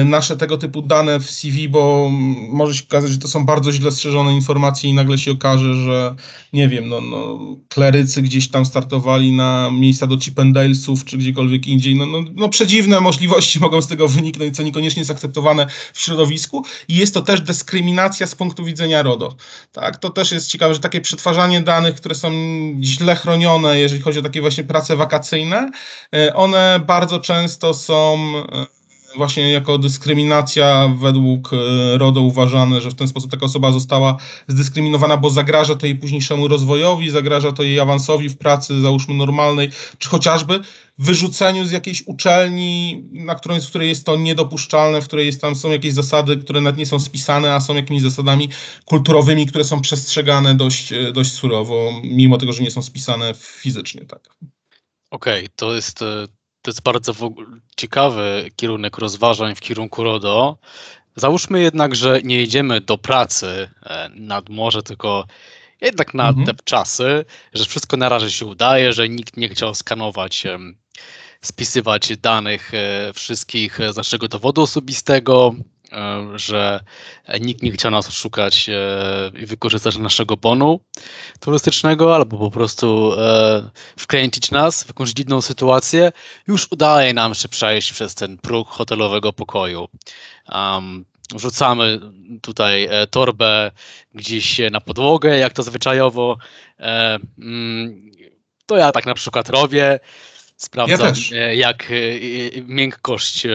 nasze 0.05 0.37
tego 0.37 0.59
typu 0.59 0.83
dane 0.83 1.21
w 1.21 1.31
CV, 1.31 1.69
bo 1.69 2.11
może 2.49 2.75
się 2.75 2.85
okazać, 2.89 3.11
że 3.11 3.19
to 3.19 3.29
są 3.29 3.47
bardzo 3.47 3.73
źle 3.73 3.91
strzeżone 3.91 4.35
informacje, 4.35 4.68
informację 4.69 4.91
i 4.91 4.95
nagle 4.95 5.19
się 5.19 5.33
okaże, 5.33 5.75
że 5.75 6.15
nie 6.53 6.69
wiem, 6.69 6.89
no, 6.89 7.01
no 7.01 7.39
klerycy 7.69 8.23
gdzieś 8.23 8.49
tam 8.49 8.67
startowali 8.67 9.33
na 9.33 9.71
miejsca 9.71 10.07
do 10.07 10.21
Chippendalesów 10.21 11.05
czy 11.05 11.19
gdziekolwiek 11.19 11.67
indziej. 11.67 11.97
No, 11.97 12.07
no, 12.07 12.19
no 12.35 12.49
przedziwne 12.49 13.01
możliwości 13.01 13.61
mogą 13.67 13.83
z 13.83 13.89
tego 13.89 14.09
wyniknąć, 14.09 14.57
co 14.57 14.63
niekoniecznie 14.63 15.01
jest 15.01 15.11
akceptowane 15.11 15.67
w 15.93 16.01
środowisku 16.01 16.65
i 16.89 16.97
jest 16.97 17.15
to 17.15 17.23
też 17.23 17.41
dyskryminacja 17.41 18.27
z 18.27 18.35
punktu 18.35 18.65
widzenia 18.65 19.03
RODO. 19.03 19.37
Tak, 19.73 19.97
to 19.97 20.11
też 20.11 20.33
jest 20.33 20.49
ciekawe, 20.49 20.75
że 20.75 20.81
takie 20.81 21.01
przetwarzanie 21.01 21.61
danych, 21.61 21.95
które 21.95 22.15
są 22.15 22.31
źle 22.83 23.17
chronione, 23.17 23.81
jeżeli 23.81 24.03
chodzi 24.03 24.19
o 24.19 24.23
takie 24.23 24.41
właśnie 24.41 24.65
prace 24.65 24.97
wakacyjne, 24.97 25.71
e, 26.15 26.35
one 26.35 26.81
bardzo 26.87 27.21
często 27.21 27.75
są 27.75 28.19
e, 28.53 28.78
właśnie 29.19 29.53
jako 29.53 29.79
dyskryminacja 29.79 30.89
według 30.99 31.51
e, 31.53 31.99
RODO 31.99 32.21
uważane, 32.21 32.81
że 32.81 32.91
w 32.91 32.95
ten 32.95 33.09
sposób 33.09 33.31
taka 33.31 33.47
osoba 33.47 33.73
została 33.73 34.17
zdyskryminowana, 34.49 35.17
bo 35.17 35.31
zagraża 35.31 35.75
to 35.75 35.87
jej 35.87 35.97
późniejszemu 35.97 36.49
rozwojowi, 36.49 37.11
zagraża 37.11 37.53
to 37.53 37.63
jej 37.63 37.81
awansowi 37.81 38.29
w 38.29 38.39
pracy, 38.39 38.81
załóżmy 38.81 39.15
normalnej, 39.15 39.71
czy 39.99 40.09
chociażby 40.09 40.61
wyrzuceniu 40.99 41.65
z 41.65 41.71
jakiejś 41.71 42.03
uczelni, 42.07 43.03
na 43.13 43.35
której, 43.35 43.61
w 43.61 43.67
której 43.67 43.89
jest 43.89 44.07
to 44.07 44.17
niedopuszczalne, 44.17 45.01
w 45.01 45.07
której 45.07 45.27
jest, 45.27 45.41
tam 45.41 45.57
są 45.57 45.71
jakieś 45.71 45.93
zasady, 45.95 46.37
które 46.37 46.61
nawet 46.61 46.79
nie 46.79 46.87
są 46.87 47.01
spisane, 47.01 47.55
a 47.55 47.61
są 47.61 47.75
jakimiś 47.75 48.03
zasadami 48.03 48.49
kulturowymi, 48.85 49.47
które 49.47 49.65
są 49.65 49.81
przestrzegane 49.81 50.55
dość, 50.55 50.93
e, 50.93 51.13
dość 51.13 51.33
surowo, 51.33 52.01
mimo 52.05 52.39
tego, 52.39 52.53
że 52.53 52.63
nie 52.63 52.71
są 52.71 52.83
spisane 52.83 53.35
fizycznie. 53.35 54.05
Tak. 54.05 54.29
Okej, 55.11 55.45
okay, 55.45 55.49
to 55.57 55.75
jest 55.75 56.03
e, 56.03 56.27
to 56.63 56.71
jest 56.71 56.83
bardzo 56.83 57.13
ciekawy 57.77 58.51
kierunek 58.57 58.99
rozważań 58.99 59.55
w 59.55 59.61
kierunku 59.61 60.05
RODO. 60.05 60.59
Załóżmy 61.17 61.61
jednak, 61.61 61.97
że 61.97 62.21
nie 62.25 62.37
jedziemy 62.37 62.81
do 62.81 62.99
pracy 62.99 63.71
e, 63.83 64.11
nad 64.15 64.49
morze, 64.49 64.83
tylko 64.83 65.27
jednak 65.81 66.15
na 66.15 66.29
mhm. 66.29 66.47
te 66.47 66.55
czasy, 66.65 67.25
że 67.53 67.65
wszystko 67.65 67.97
na 67.97 68.09
razie 68.09 68.31
się 68.31 68.47
udaje, 68.47 68.93
że 68.93 69.09
nikt 69.09 69.37
nie 69.37 69.49
chciał 69.49 69.75
skanować, 69.75 70.45
spisywać 71.41 72.17
danych 72.17 72.75
e, 72.75 73.13
wszystkich 73.15 73.79
z 73.93 73.97
naszego 73.97 74.29
dowodu 74.29 74.63
osobistego, 74.63 75.55
E, 75.55 75.78
że 76.35 76.81
nikt 77.41 77.63
nie 77.63 77.73
chciał 77.73 77.91
nas 77.91 78.09
oszukać 78.09 78.69
e, 78.69 79.31
i 79.43 79.47
wykorzystać 79.47 79.97
naszego 79.97 80.37
bonu 80.37 80.81
turystycznego, 81.41 82.15
albo 82.15 82.39
po 82.39 82.51
prostu 82.51 83.13
e, 83.19 83.71
wkręcić 83.97 84.51
nas 84.51 84.85
w 84.85 84.89
jakąś 84.89 85.11
dziwną 85.11 85.41
sytuację, 85.41 86.13
już 86.49 86.67
udaje 86.71 87.15
nam 87.15 87.35
się 87.35 87.49
przejść 87.49 87.93
przez 87.93 88.15
ten 88.15 88.39
próg 88.39 88.69
hotelowego 88.69 89.33
pokoju. 89.33 89.89
Um, 90.53 91.05
wrzucamy 91.35 92.01
tutaj 92.43 92.89
torbę 93.11 93.71
gdzieś 94.15 94.61
na 94.71 94.81
podłogę, 94.81 95.39
jak 95.39 95.53
to 95.53 95.63
zwyczajowo. 95.63 96.39
Mm, 97.39 98.11
to 98.67 98.77
ja 98.77 98.93
tak 98.93 99.07
na 99.07 99.15
przykład 99.15 99.49
robię. 99.49 100.01
Sprawdzam, 100.59 101.15
ja 101.31 101.53
jak 101.53 101.91
e, 101.91 101.95
e, 101.95 102.63
miękkość 102.63 103.47
e, 103.47 103.51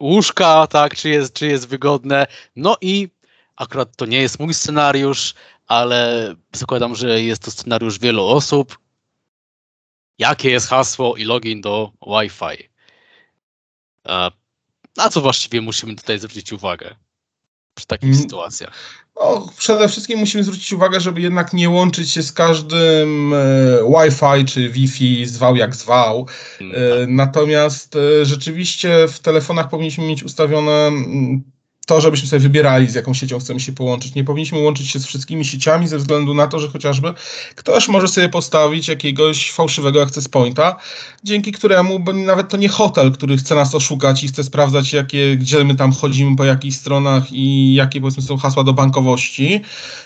łóżka, 0.00 0.66
tak, 0.66 0.96
czy 0.96 1.08
jest, 1.08 1.34
czy 1.34 1.46
jest 1.46 1.68
wygodne. 1.68 2.26
No 2.56 2.76
i 2.80 3.08
akurat 3.56 3.96
to 3.96 4.06
nie 4.06 4.20
jest 4.20 4.40
mój 4.40 4.54
scenariusz, 4.54 5.34
ale 5.66 6.34
zakładam, 6.52 6.94
że 6.94 7.22
jest 7.22 7.42
to 7.42 7.50
scenariusz 7.50 7.98
wielu 7.98 8.26
osób. 8.26 8.78
Jakie 10.18 10.50
jest 10.50 10.68
hasło 10.68 11.16
i 11.16 11.24
login 11.24 11.60
do 11.60 11.92
Wi-Fi? 12.06 12.68
Na 14.96 15.10
co 15.10 15.20
właściwie 15.20 15.60
musimy 15.60 15.96
tutaj 15.96 16.18
zwrócić 16.18 16.52
uwagę 16.52 16.96
przy 17.74 17.86
takich 17.86 18.10
hmm. 18.10 18.22
sytuacjach? 18.22 19.05
No, 19.20 19.46
przede 19.58 19.88
wszystkim 19.88 20.18
musimy 20.18 20.44
zwrócić 20.44 20.72
uwagę, 20.72 21.00
żeby 21.00 21.20
jednak 21.20 21.52
nie 21.52 21.70
łączyć 21.70 22.10
się 22.10 22.22
z 22.22 22.32
każdym 22.32 23.34
e, 23.34 23.38
Wi-Fi 23.84 24.44
czy 24.44 24.68
Wi-Fi, 24.70 25.26
zwał 25.26 25.56
jak 25.56 25.76
zwał. 25.76 26.26
E, 26.60 26.64
mm, 26.64 26.72
tak. 26.72 27.08
Natomiast 27.08 27.96
e, 27.96 28.24
rzeczywiście 28.24 29.08
w 29.08 29.18
telefonach 29.18 29.68
powinniśmy 29.68 30.06
mieć 30.06 30.24
ustawione 30.24 30.86
mm, 30.86 31.42
to, 31.86 32.00
żebyśmy 32.00 32.28
sobie 32.28 32.40
wybierali, 32.40 32.88
z 32.88 32.94
jaką 32.94 33.14
siecią 33.14 33.38
chcemy 33.38 33.60
się 33.60 33.72
połączyć. 33.72 34.14
Nie 34.14 34.24
powinniśmy 34.24 34.58
łączyć 34.58 34.90
się 34.90 34.98
z 34.98 35.06
wszystkimi 35.06 35.44
sieciami 35.44 35.88
ze 35.88 35.98
względu 35.98 36.34
na 36.34 36.46
to, 36.46 36.58
że 36.58 36.68
chociażby 36.68 37.14
ktoś 37.54 37.88
może 37.88 38.08
sobie 38.08 38.28
postawić 38.28 38.88
jakiegoś 38.88 39.52
fałszywego 39.52 40.02
access 40.02 40.28
pointa, 40.28 40.76
dzięki 41.24 41.52
któremu, 41.52 42.04
nawet 42.14 42.48
to 42.48 42.56
nie 42.56 42.68
hotel, 42.68 43.12
który 43.12 43.36
chce 43.36 43.54
nas 43.54 43.74
oszukać 43.74 44.24
i 44.24 44.28
chce 44.28 44.44
sprawdzać, 44.44 44.92
jakie, 44.92 45.36
gdzie 45.36 45.64
my 45.64 45.74
tam 45.74 45.92
chodzimy, 45.92 46.36
po 46.36 46.44
jakich 46.44 46.74
stronach 46.74 47.32
i 47.32 47.74
jakie 47.74 48.00
powiedzmy 48.00 48.22
są 48.22 48.36
hasła 48.36 48.64
do 48.64 48.72
bankowości, 48.72 49.60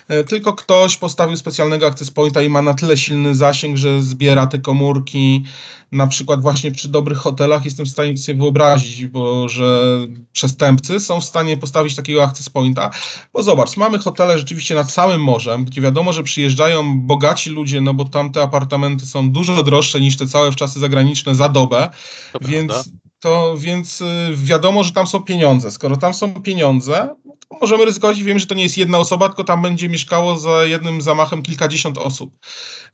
e, 0.09 0.25
tylko 0.25 0.53
ktoś 0.53 0.97
postawił 0.97 1.37
specjalnego 1.37 1.87
access 1.87 2.11
pointa 2.11 2.43
i 2.43 2.49
ma 2.49 2.63
na 2.63 2.75
tyle 2.75 2.97
silny 2.97 3.35
zasięg, 3.35 3.77
że 3.77 4.03
zbiera 4.03 4.47
te 4.47 4.59
komórki, 4.59 5.45
na 5.93 6.07
przykład 6.07 6.43
właśnie 6.43 6.73
przy 6.73 6.89
dobrych 6.89 7.19
hotelach 7.19 7.65
jestem 7.65 7.87
w 7.87 7.89
stanie 7.89 8.17
sobie 8.17 8.39
wyobrazić, 8.39 9.07
bo 9.07 9.49
że 9.49 9.99
przestępcy 10.33 11.01
są 11.01 11.21
w 11.21 11.25
stanie 11.25 11.57
postawić 11.57 11.70
takiego 11.97 12.25
access 12.25 12.51
pointa, 12.51 12.91
bo 13.33 13.43
zobacz, 13.43 13.77
mamy 13.77 13.99
hotele 13.99 14.39
rzeczywiście 14.39 14.75
nad 14.75 14.93
całym 14.93 15.21
morzem, 15.23 15.65
gdzie 15.65 15.81
wiadomo, 15.81 16.13
że 16.13 16.23
przyjeżdżają 16.23 17.01
bogaci 17.01 17.51
ludzie, 17.51 17.81
no 17.81 17.95
bo 17.95 18.05
tam 18.05 18.33
te 18.33 18.43
apartamenty 18.43 19.07
są 19.07 19.31
dużo 19.31 19.63
droższe 19.63 20.01
niż 20.01 20.17
te 20.17 20.27
całe 20.27 20.53
w 20.53 20.57
czasy 20.57 20.81
zagraniczne 20.81 21.35
za 21.35 21.49
dobę, 21.49 21.89
to 22.33 22.39
więc 22.43 22.73
prawda. 22.73 22.91
to 23.21 23.55
więc 23.59 24.01
y, 24.01 24.07
wiadomo, 24.35 24.85
że 24.85 24.93
tam 24.93 25.07
są 25.07 25.23
pieniądze. 25.23 25.71
Skoro 25.71 25.97
tam 25.97 26.15
są 26.15 26.43
pieniądze, 26.43 27.09
możemy 27.61 27.85
ryzykować 27.85 28.19
i 28.19 28.25
wiemy, 28.25 28.41
że 28.41 28.47
to 28.47 28.55
nie 28.55 28.63
jest 28.63 28.79
jedna 28.79 28.99
osoba, 28.99 29.29
tylko 29.29 29.45
tam 29.45 29.63
będzie 29.63 29.89
mieszkało 29.89 30.39
za 30.39 30.65
jednym 30.65 31.03
zamachem 31.03 31.43
kilkadziesiąt 31.43 31.99
osób. 31.99 32.39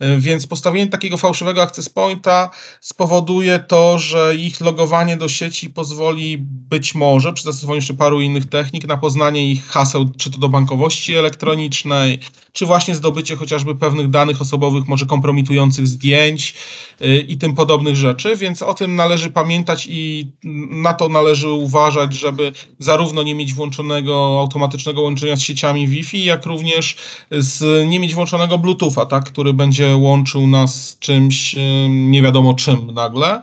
Y, 0.02 0.20
więc 0.20 0.46
postawienie 0.46 0.90
takiego 0.90 1.16
fałszywego 1.16 1.62
access 1.62 1.88
pointa 1.88 2.50
spowoduje 2.80 3.58
to, 3.58 3.98
że 3.98 4.36
ich 4.36 4.60
logowanie 4.60 5.16
do 5.16 5.28
sieci 5.28 5.70
pozwoli 5.70 6.38
być 6.40 6.94
może 6.94 7.32
przy 7.32 7.44
zastosowaniu 7.44 7.76
jeszcze 7.76 7.94
paru 7.94 8.20
innych 8.20 8.48
technik 8.48 8.86
na 8.86 8.96
poznanie 8.96 9.50
ich 9.50 9.66
haseł, 9.66 10.10
czy 10.18 10.30
to 10.30 10.38
do 10.38 10.48
bankowości 10.48 11.14
elektronicznej, 11.14 12.18
czy 12.52 12.66
właśnie 12.66 12.94
zdobycie 12.94 13.36
chociażby 13.36 13.74
pewnych 13.74 14.10
danych 14.10 14.40
osobowych, 14.40 14.88
może 14.88 15.06
kompromitujących 15.06 15.86
zdjęć 15.86 16.54
y, 17.02 17.18
i 17.18 17.38
tym 17.38 17.54
podobnych 17.54 17.96
rzeczy, 17.96 18.36
więc 18.36 18.62
o 18.62 18.74
tym 18.74 18.96
należy 18.96 19.30
pamiętać 19.30 19.86
i 19.90 20.32
na 20.70 20.94
to 20.94 21.08
należy 21.08 21.48
uważać, 21.48 22.14
żeby 22.14 22.52
zarówno 22.78 23.22
nie 23.22 23.34
mieć 23.34 23.54
włączonego 23.54 24.45
automatycznego 24.46 25.02
łączenia 25.02 25.36
z 25.36 25.40
sieciami 25.42 25.88
Wi-Fi, 25.88 26.24
jak 26.24 26.46
również 26.46 26.96
z, 27.30 27.88
nie 27.88 28.00
mieć 28.00 28.14
włączonego 28.14 28.58
Bluetootha, 28.58 29.06
tak, 29.06 29.24
który 29.24 29.52
będzie 29.52 29.96
łączył 29.96 30.46
nas 30.46 30.88
z 30.88 30.98
czymś 30.98 31.56
nie 31.88 32.22
wiadomo 32.22 32.54
czym 32.54 32.94
nagle. 32.94 33.42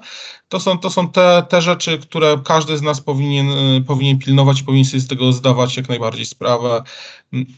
To 0.54 0.60
są, 0.60 0.78
to 0.78 0.90
są 0.90 1.10
te, 1.10 1.44
te 1.50 1.62
rzeczy, 1.62 1.98
które 1.98 2.40
każdy 2.46 2.78
z 2.78 2.82
nas 2.82 3.02
powinien, 3.02 3.52
y, 3.52 3.84
powinien 3.88 4.20
pilnować 4.20 4.64
powinien 4.64 4.86
sobie 4.86 5.00
z 5.00 5.08
tego 5.08 5.34
zdawać 5.34 5.78
jak 5.78 5.90
najbardziej 5.90 6.26
sprawę. 6.26 6.84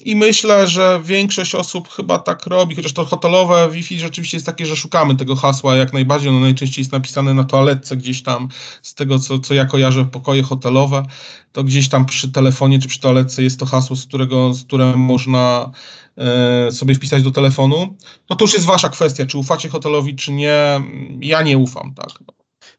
I 0.05 0.15
myślę, 0.15 0.67
że 0.67 1.01
większość 1.03 1.55
osób 1.55 1.89
chyba 1.89 2.19
tak 2.19 2.45
robi, 2.45 2.75
chociaż 2.75 2.93
to 2.93 3.05
hotelowe 3.05 3.69
Wi-Fi 3.71 3.99
rzeczywiście 3.99 4.37
jest 4.37 4.45
takie, 4.45 4.65
że 4.65 4.75
szukamy 4.75 5.15
tego 5.15 5.35
hasła 5.35 5.75
jak 5.75 5.93
najbardziej. 5.93 6.29
Ono 6.29 6.39
najczęściej 6.39 6.81
jest 6.81 6.91
napisane 6.91 7.33
na 7.33 7.43
toaletce 7.43 7.97
gdzieś 7.97 8.23
tam, 8.23 8.49
z 8.81 8.93
tego 8.93 9.19
co, 9.19 9.39
co 9.39 9.53
ja 9.53 9.65
kojarzę, 9.65 10.05
pokoje 10.05 10.43
hotelowe, 10.43 11.03
to 11.51 11.63
gdzieś 11.63 11.89
tam 11.89 12.05
przy 12.05 12.31
telefonie 12.31 12.79
czy 12.79 12.87
przy 12.87 12.99
toaletce 12.99 13.43
jest 13.43 13.59
to 13.59 13.65
hasło, 13.65 13.95
z 13.95 14.05
którego, 14.05 14.53
z 14.53 14.63
które 14.63 14.95
można 14.95 15.71
e, 16.17 16.71
sobie 16.71 16.95
wpisać 16.95 17.23
do 17.23 17.31
telefonu. 17.31 17.97
No 18.29 18.35
to 18.35 18.45
już 18.45 18.53
jest 18.53 18.65
wasza 18.65 18.89
kwestia, 18.89 19.25
czy 19.25 19.37
ufacie 19.37 19.69
hotelowi, 19.69 20.15
czy 20.15 20.31
nie. 20.31 20.81
Ja 21.19 21.41
nie 21.41 21.57
ufam, 21.57 21.93
tak. 21.93 22.35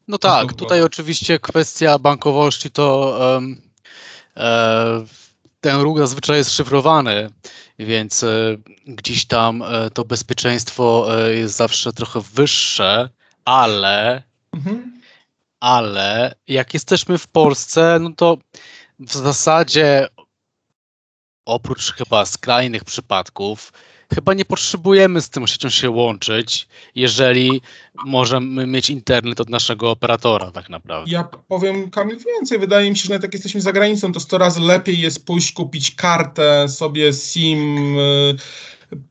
No 0.08 0.18
tak, 0.18 0.52
tutaj 0.54 0.82
oczywiście 0.82 1.38
kwestia 1.38 1.98
bankowości 1.98 2.70
to 2.70 3.18
um, 3.20 3.62
e, 4.36 5.04
ten 5.60 5.80
ruch 5.80 5.98
zazwyczaj 5.98 6.36
jest 6.36 6.52
szyfrowany, 6.52 7.30
więc 7.78 8.22
e, 8.22 8.56
gdzieś 8.86 9.26
tam 9.26 9.62
e, 9.62 9.90
to 9.90 10.04
bezpieczeństwo 10.04 11.06
e, 11.10 11.34
jest 11.34 11.56
zawsze 11.56 11.92
trochę 11.92 12.20
wyższe, 12.20 13.10
ale 13.44 14.22
mhm. 14.52 15.00
ale 15.60 16.34
jak 16.48 16.74
jesteśmy 16.74 17.18
w 17.18 17.26
Polsce, 17.26 17.98
no 18.00 18.10
to 18.16 18.38
w 18.98 19.12
zasadzie 19.12 20.08
oprócz 21.44 21.92
chyba 21.92 22.26
skrajnych 22.26 22.84
przypadków 22.84 23.72
chyba 24.14 24.34
nie 24.34 24.44
potrzebujemy 24.44 25.20
z 25.20 25.30
tym 25.30 25.46
siecią 25.46 25.68
się 25.70 25.90
łączyć, 25.90 26.68
jeżeli 26.94 27.62
możemy 28.04 28.66
mieć 28.66 28.90
internet 28.90 29.40
od 29.40 29.50
naszego 29.50 29.90
operatora 29.90 30.50
tak 30.50 30.70
naprawdę. 30.70 31.12
Ja 31.12 31.28
powiem 31.48 31.90
Kamil 31.90 32.18
więcej. 32.18 32.58
Wydaje 32.58 32.90
mi 32.90 32.96
się, 32.96 33.02
że 33.02 33.08
nawet 33.08 33.22
jak 33.22 33.32
jesteśmy 33.32 33.60
za 33.60 33.72
granicą, 33.72 34.12
to 34.12 34.20
100 34.20 34.38
razy 34.38 34.60
lepiej 34.60 35.00
jest 35.00 35.26
pójść 35.26 35.52
kupić 35.52 35.94
kartę 35.94 36.68
sobie 36.68 37.12
SIM 37.12 37.98
y, 37.98 38.36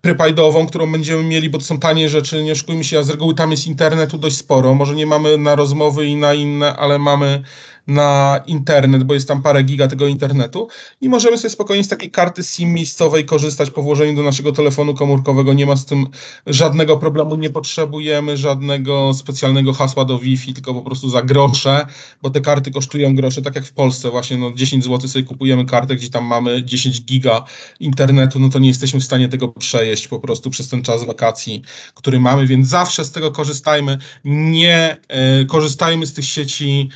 prepaidową, 0.02 0.68
którą 0.68 0.92
będziemy 0.92 1.24
mieli, 1.24 1.50
bo 1.50 1.58
to 1.58 1.64
są 1.64 1.80
tanie 1.80 2.10
rzeczy, 2.10 2.44
nie 2.44 2.52
oszukujmy 2.52 2.84
się, 2.84 3.00
a 3.00 3.04
z 3.04 3.10
reguły 3.10 3.36
tam 3.36 3.52
jest 3.52 3.68
internetu 3.68 4.18
dość 4.18 4.38
sporo. 4.38 4.74
Może 4.74 4.96
nie 4.96 5.06
mamy 5.06 5.38
na 5.38 5.56
rozmowy 5.56 6.08
i 6.08 6.16
na 6.16 6.34
inne, 6.34 6.76
ale 6.76 7.00
mamy 7.00 7.44
na 7.88 8.42
internet, 8.48 9.04
bo 9.04 9.14
jest 9.14 9.28
tam 9.28 9.42
parę 9.42 9.64
giga 9.64 9.88
tego 9.88 10.08
internetu 10.08 10.68
i 11.02 11.10
możemy 11.10 11.38
sobie 11.38 11.50
spokojnie 11.50 11.84
z 11.84 11.88
takiej 11.88 12.12
karty 12.12 12.44
SIM 12.44 12.74
miejscowej 12.74 13.26
korzystać 13.26 13.72
po 13.72 13.82
włożeniu 13.82 14.16
do 14.16 14.24
naszego 14.24 14.52
telefonu 14.52 14.94
komórkowego. 14.94 15.54
Nie 15.54 15.66
ma 15.66 15.76
z 15.76 15.86
tym 15.86 16.08
żadnego 16.48 16.98
problemu, 16.98 17.36
nie 17.36 17.50
potrzebujemy 17.50 18.38
żadnego 18.38 19.14
specjalnego 19.14 19.74
hasła 19.74 20.06
do 20.06 20.20
Wi-Fi, 20.20 20.54
tylko 20.54 20.74
po 20.74 20.82
prostu 20.82 21.10
za 21.10 21.22
grosze, 21.22 21.86
bo 22.22 22.30
te 22.30 22.42
karty 22.42 22.72
kosztują 22.72 23.16
grosze, 23.16 23.42
tak 23.42 23.56
jak 23.56 23.66
w 23.66 23.74
Polsce 23.74 24.12
właśnie, 24.12 24.38
no 24.38 24.52
10 24.52 24.84
zł 24.84 25.10
sobie 25.10 25.26
kupujemy 25.26 25.66
kartę, 25.66 25.96
gdzie 25.96 26.10
tam 26.10 26.26
mamy 26.26 26.64
10 26.64 27.02
giga 27.02 27.44
internetu, 27.80 28.40
no 28.40 28.50
to 28.50 28.60
nie 28.60 28.68
jesteśmy 28.68 29.00
w 29.00 29.04
stanie 29.04 29.30
tego 29.30 29.48
przejeść 29.48 30.08
po 30.08 30.20
prostu 30.20 30.50
przez 30.50 30.70
ten 30.70 30.84
czas 30.84 31.06
wakacji, 31.06 31.62
który 31.94 32.20
mamy, 32.20 32.48
więc 32.48 32.68
zawsze 32.68 33.06
z 33.06 33.12
tego 33.12 33.32
korzystajmy. 33.32 33.98
Nie 34.26 34.98
e, 35.08 35.46
korzystajmy 35.46 36.06
z 36.06 36.14
tych 36.14 36.26
sieci 36.26 36.90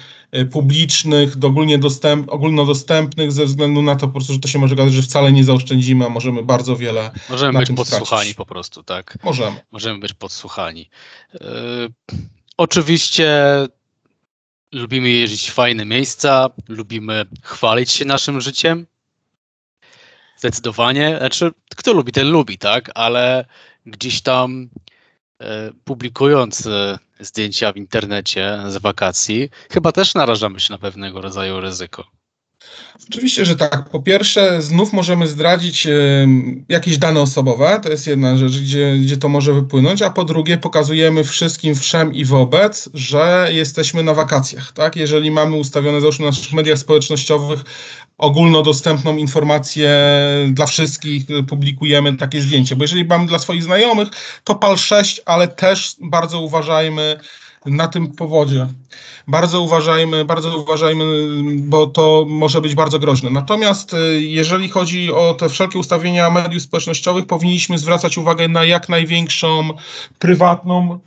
publicznych, 0.52 1.34
ogólnie 1.44 1.78
dostęp, 1.78 2.30
ogólnodostępnych 2.30 3.32
ze 3.32 3.46
względu 3.46 3.82
na 3.82 3.96
to 3.96 4.08
po 4.08 4.14
prostu, 4.14 4.34
że 4.34 4.40
to 4.40 4.48
się 4.48 4.60
może 4.60 4.74
okazać, 4.74 4.94
że 4.94 5.02
wcale 5.02 5.32
nie 5.32 5.44
zaoszczędzimy, 5.44 6.06
a 6.06 6.10
możemy 6.10 6.44
bardzo 6.44 6.76
wiele 6.76 7.12
Możemy 7.30 7.54
na 7.54 7.60
być 7.60 7.68
tym 7.68 7.76
podsłuchani 7.76 8.36
po 8.36 8.46
prostu, 8.46 8.84
tak? 8.84 9.18
Możemy. 9.24 9.62
Możemy 9.72 10.00
być 10.00 10.14
podsłuchani. 10.14 10.90
Yy, 11.34 11.40
oczywiście 12.58 13.42
lubimy 14.72 15.10
jeździć 15.10 15.50
w 15.50 15.54
fajne 15.54 15.86
miejsca, 15.86 16.50
lubimy 16.68 17.26
chwalić 17.44 17.92
się 17.92 18.06
naszym 18.06 18.42
życiem. 18.42 18.88
Zdecydowanie. 20.38 21.16
Znaczy, 21.20 21.52
kto 21.76 21.94
lubi, 21.94 22.12
ten 22.12 22.30
lubi, 22.32 22.58
tak? 22.58 22.92
Ale 22.96 23.46
gdzieś 23.86 24.22
tam 24.22 24.70
publikując 25.84 26.68
e, 26.68 27.00
zdjęcia 27.20 27.74
w 27.74 27.78
internecie 27.78 28.60
z 28.68 28.78
wakacji, 28.78 29.50
chyba 29.72 29.92
też 29.92 30.16
narażamy 30.16 30.60
się 30.60 30.74
na 30.74 30.78
pewnego 30.78 31.22
rodzaju 31.22 31.62
ryzyko. 31.62 32.19
Oczywiście, 33.10 33.46
że 33.46 33.56
tak. 33.56 33.90
Po 33.90 34.00
pierwsze, 34.00 34.62
znów 34.62 34.94
możemy 34.94 35.28
zdradzić 35.28 35.88
e, 35.88 35.92
jakieś 36.70 36.98
dane 36.98 37.22
osobowe, 37.22 37.80
to 37.84 37.90
jest 37.90 38.08
jedna 38.08 38.38
rzecz, 38.38 38.60
gdzie, 38.60 38.98
gdzie 39.02 39.18
to 39.18 39.30
może 39.30 39.54
wypłynąć, 39.54 40.02
a 40.02 40.10
po 40.10 40.26
drugie 40.26 40.58
pokazujemy 40.58 41.24
wszystkim 41.24 41.76
wszem 41.76 42.14
i 42.14 42.26
wobec, 42.26 42.90
że 42.94 43.50
jesteśmy 43.52 44.04
na 44.04 44.14
wakacjach, 44.14 44.72
tak? 44.72 44.96
Jeżeli 44.96 45.32
mamy 45.32 45.56
ustawione 45.56 46.02
załóżmy 46.02 46.26
na 46.26 46.32
naszych 46.32 46.54
mediach 46.54 46.78
społecznościowych 46.78 47.60
ogólnodostępną 48.18 49.18
informację 49.18 49.92
dla 50.52 50.66
wszystkich, 50.66 51.24
publikujemy 51.48 52.18
takie 52.18 52.42
zdjęcie, 52.42 52.76
bo 52.76 52.84
jeżeli 52.84 53.06
mamy 53.06 53.28
dla 53.28 53.40
swoich 53.40 53.64
znajomych, 53.64 54.08
to 54.44 54.56
pal 54.56 54.78
6, 54.78 55.22
ale 55.26 55.48
też 55.48 55.96
bardzo 56.02 56.42
uważajmy 56.42 57.20
na 57.66 57.88
tym 57.88 58.08
powodzie. 58.08 58.68
Bardzo 59.28 59.62
uważajmy, 59.62 60.26
bardzo 60.26 60.58
uważajmy, 60.58 61.06
bo 61.56 61.88
to 61.88 62.26
może 62.28 62.62
być 62.62 62.76
bardzo 62.76 63.00
groźne. 63.00 63.30
Natomiast 63.30 63.94
y, 63.94 64.22
jeżeli 64.22 64.70
chodzi 64.70 65.14
o 65.14 65.34
te 65.34 65.50
wszelkie 65.50 65.80
ustawienia 65.80 66.30
mediów 66.30 66.64
społecznościowych, 66.64 67.26
powinniśmy 67.26 67.78
zwracać 67.78 68.18
uwagę 68.18 68.48
na 68.48 68.66
jak 68.66 68.90
największą 68.90 69.70
prywatną 70.20 71.00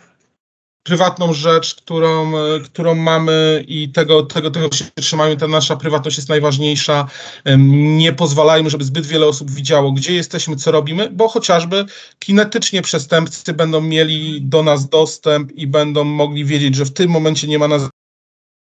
prywatną 0.83 1.33
rzecz, 1.33 1.75
którą, 1.75 2.37
y, 2.37 2.61
którą 2.61 2.95
mamy 2.95 3.65
i 3.69 3.89
tego, 3.89 4.23
tego, 4.23 4.51
tego 4.51 4.73
się 4.73 4.85
trzymajmy, 4.95 5.37
ta 5.37 5.49
nasza 5.49 5.77
prywatność 5.77 6.17
jest 6.17 6.29
najważniejsza. 6.29 7.09
Nie 7.59 8.13
pozwalajmy, 8.13 8.71
żeby 8.71 8.85
zbyt 8.85 9.07
wiele 9.07 9.27
osób 9.27 9.51
widziało, 9.51 9.93
gdzie 9.93 10.15
jesteśmy, 10.15 10.57
co 10.57 10.71
robimy, 10.71 11.11
bo 11.11 11.29
chociażby 11.29 11.85
kinetycznie 12.19 12.83
przestępcy 12.83 13.53
będą 13.53 13.81
mieli 13.81 14.43
do 14.43 14.63
nas 14.63 14.89
dostęp 14.89 15.53
i 15.53 15.67
będą 15.67 16.05
mogli 16.05 16.45
wiedzieć, 16.45 16.75
że 16.75 16.85
w 16.85 16.93
tym 16.93 17.11
momencie 17.11 17.47
nie 17.49 17.59
ma 17.59 17.69
nas 17.69 17.83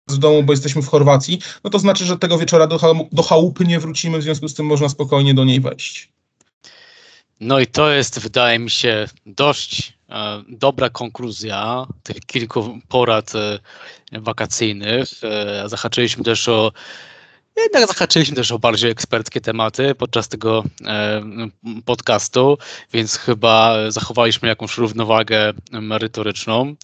w 0.10 0.18
domu, 0.18 0.44
bo 0.44 0.54
jesteśmy 0.54 0.82
w 0.82 0.88
Chorwacji, 0.88 1.40
no 1.64 1.70
to 1.70 1.80
znaczy, 1.80 2.06
że 2.06 2.18
tego 2.18 2.38
wieczora 2.38 2.68
do, 2.68 2.80
do 3.12 3.24
chałupy 3.24 3.66
nie 3.66 3.80
wrócimy, 3.80 4.18
w 4.18 4.24
związku 4.24 4.48
z 4.48 4.54
tym 4.54 4.66
można 4.66 4.90
spokojnie 4.90 5.34
do 5.34 5.46
niej 5.46 5.62
wejść. 5.62 6.10
No 7.40 7.60
i 7.60 7.68
to 7.68 7.92
jest, 7.92 8.20
wydaje 8.20 8.60
mi 8.60 8.70
się, 8.70 9.08
dość 9.26 9.80
e, 9.90 9.94
dobra 10.48 10.90
konkluzja 10.90 11.86
tych 12.04 12.20
kilku 12.20 12.80
porad 12.88 13.36
e, 13.36 13.60
wakacyjnych. 14.12 15.10
E, 15.24 15.70
zahaczyliśmy 15.70 16.24
też 16.24 16.50
o 16.50 16.72
jednak 17.58 17.88
zahaczyliśmy 17.88 18.36
też 18.36 18.52
o 18.52 18.60
bardziej 18.60 18.92
eksperckie 18.92 19.42
tematy 19.42 19.96
podczas 19.96 20.28
tego 20.28 20.64
e, 20.86 21.22
podcastu, 21.86 22.58
więc 22.94 23.18
chyba 23.18 23.76
zachowaliśmy 23.92 24.48
jakąś 24.48 24.78
równowagę 24.78 25.54
merytoryczną. 25.72 26.76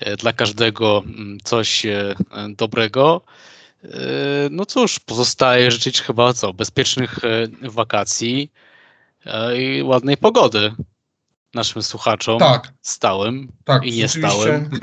E, 0.00 0.16
dla 0.16 0.32
każdego 0.32 1.02
mm, 1.06 1.38
coś 1.44 1.86
e, 1.86 2.14
dobrego. 2.56 3.22
E, 3.84 3.88
No 4.50 4.66
cóż, 4.66 4.98
pozostaje 4.98 5.70
życzyć 5.70 6.00
chyba 6.02 6.32
co? 6.32 6.52
Bezpiecznych 6.52 7.24
e, 7.24 7.48
wakacji 7.70 8.52
e, 9.26 9.62
i 9.62 9.82
ładnej 9.82 10.16
pogody 10.16 10.72
naszym 11.54 11.82
słuchaczom 11.82 12.38
Tak, 12.38 12.72
stałym 12.82 13.52
tak. 13.64 13.84
i 13.84 13.92
nie 13.92 14.08
rzeczywiście. 14.08 14.36
stałym. 14.40 14.70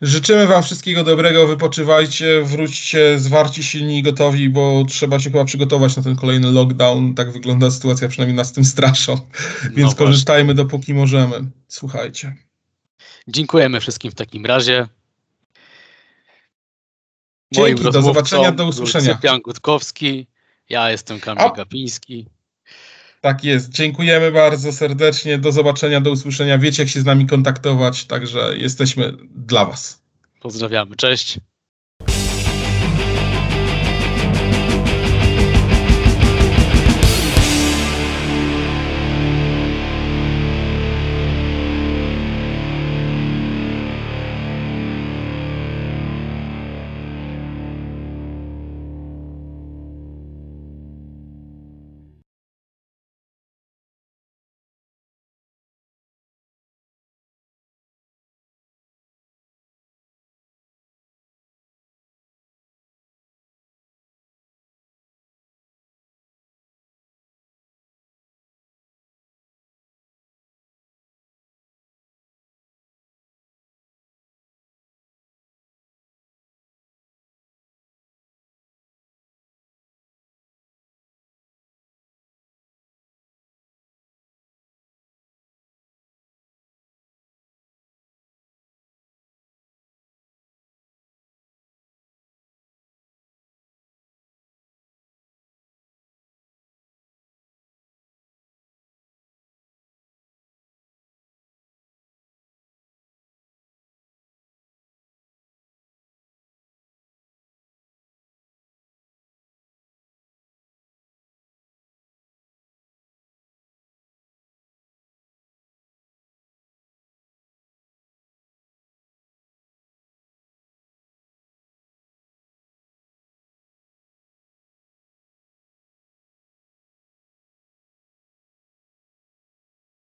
Życzymy 0.00 0.46
Wam 0.46 0.62
wszystkiego 0.62 1.04
dobrego, 1.04 1.46
wypoczywajcie, 1.46 2.42
wróćcie 2.42 3.18
zwarci, 3.18 3.64
silni 3.64 3.98
i 3.98 4.02
gotowi, 4.02 4.48
bo 4.48 4.84
trzeba 4.88 5.18
się 5.20 5.30
chyba 5.30 5.44
przygotować 5.44 5.96
na 5.96 6.02
ten 6.02 6.16
kolejny 6.16 6.52
lockdown. 6.52 7.14
Tak 7.14 7.32
wygląda 7.32 7.70
sytuacja, 7.70 8.08
przynajmniej 8.08 8.36
nas 8.36 8.52
tym 8.52 8.64
straszą. 8.64 9.20
Więc 9.62 9.76
właśnie. 9.76 9.94
korzystajmy 10.06 10.54
dopóki 10.54 10.94
możemy. 10.94 11.50
Słuchajcie. 11.68 12.36
Dziękujemy 13.28 13.80
wszystkim 13.80 14.10
w 14.10 14.14
takim 14.14 14.46
razie. 14.46 14.88
Dzięki, 17.52 17.60
Moim 17.72 17.76
do 17.76 17.82
rozmówcą 17.82 18.14
zobaczenia, 18.14 18.50
do 18.52 18.56
był 18.56 18.68
usłyszenia. 18.68 19.14
Cyprian 19.14 19.40
Gutkowski, 19.40 20.26
ja 20.68 20.90
jestem 20.90 21.20
Kamil 21.20 21.42
A- 21.44 21.50
Gapiński. 21.50 22.26
Tak 23.20 23.44
jest. 23.44 23.70
Dziękujemy 23.70 24.32
bardzo 24.32 24.72
serdecznie. 24.72 25.38
Do 25.38 25.52
zobaczenia, 25.52 26.00
do 26.00 26.10
usłyszenia. 26.10 26.58
Wiecie, 26.58 26.82
jak 26.82 26.90
się 26.90 27.00
z 27.00 27.04
nami 27.04 27.26
kontaktować, 27.26 28.04
także 28.04 28.54
jesteśmy 28.56 29.12
dla 29.36 29.64
Was. 29.64 30.02
Pozdrawiamy, 30.40 30.96
cześć. 30.96 31.38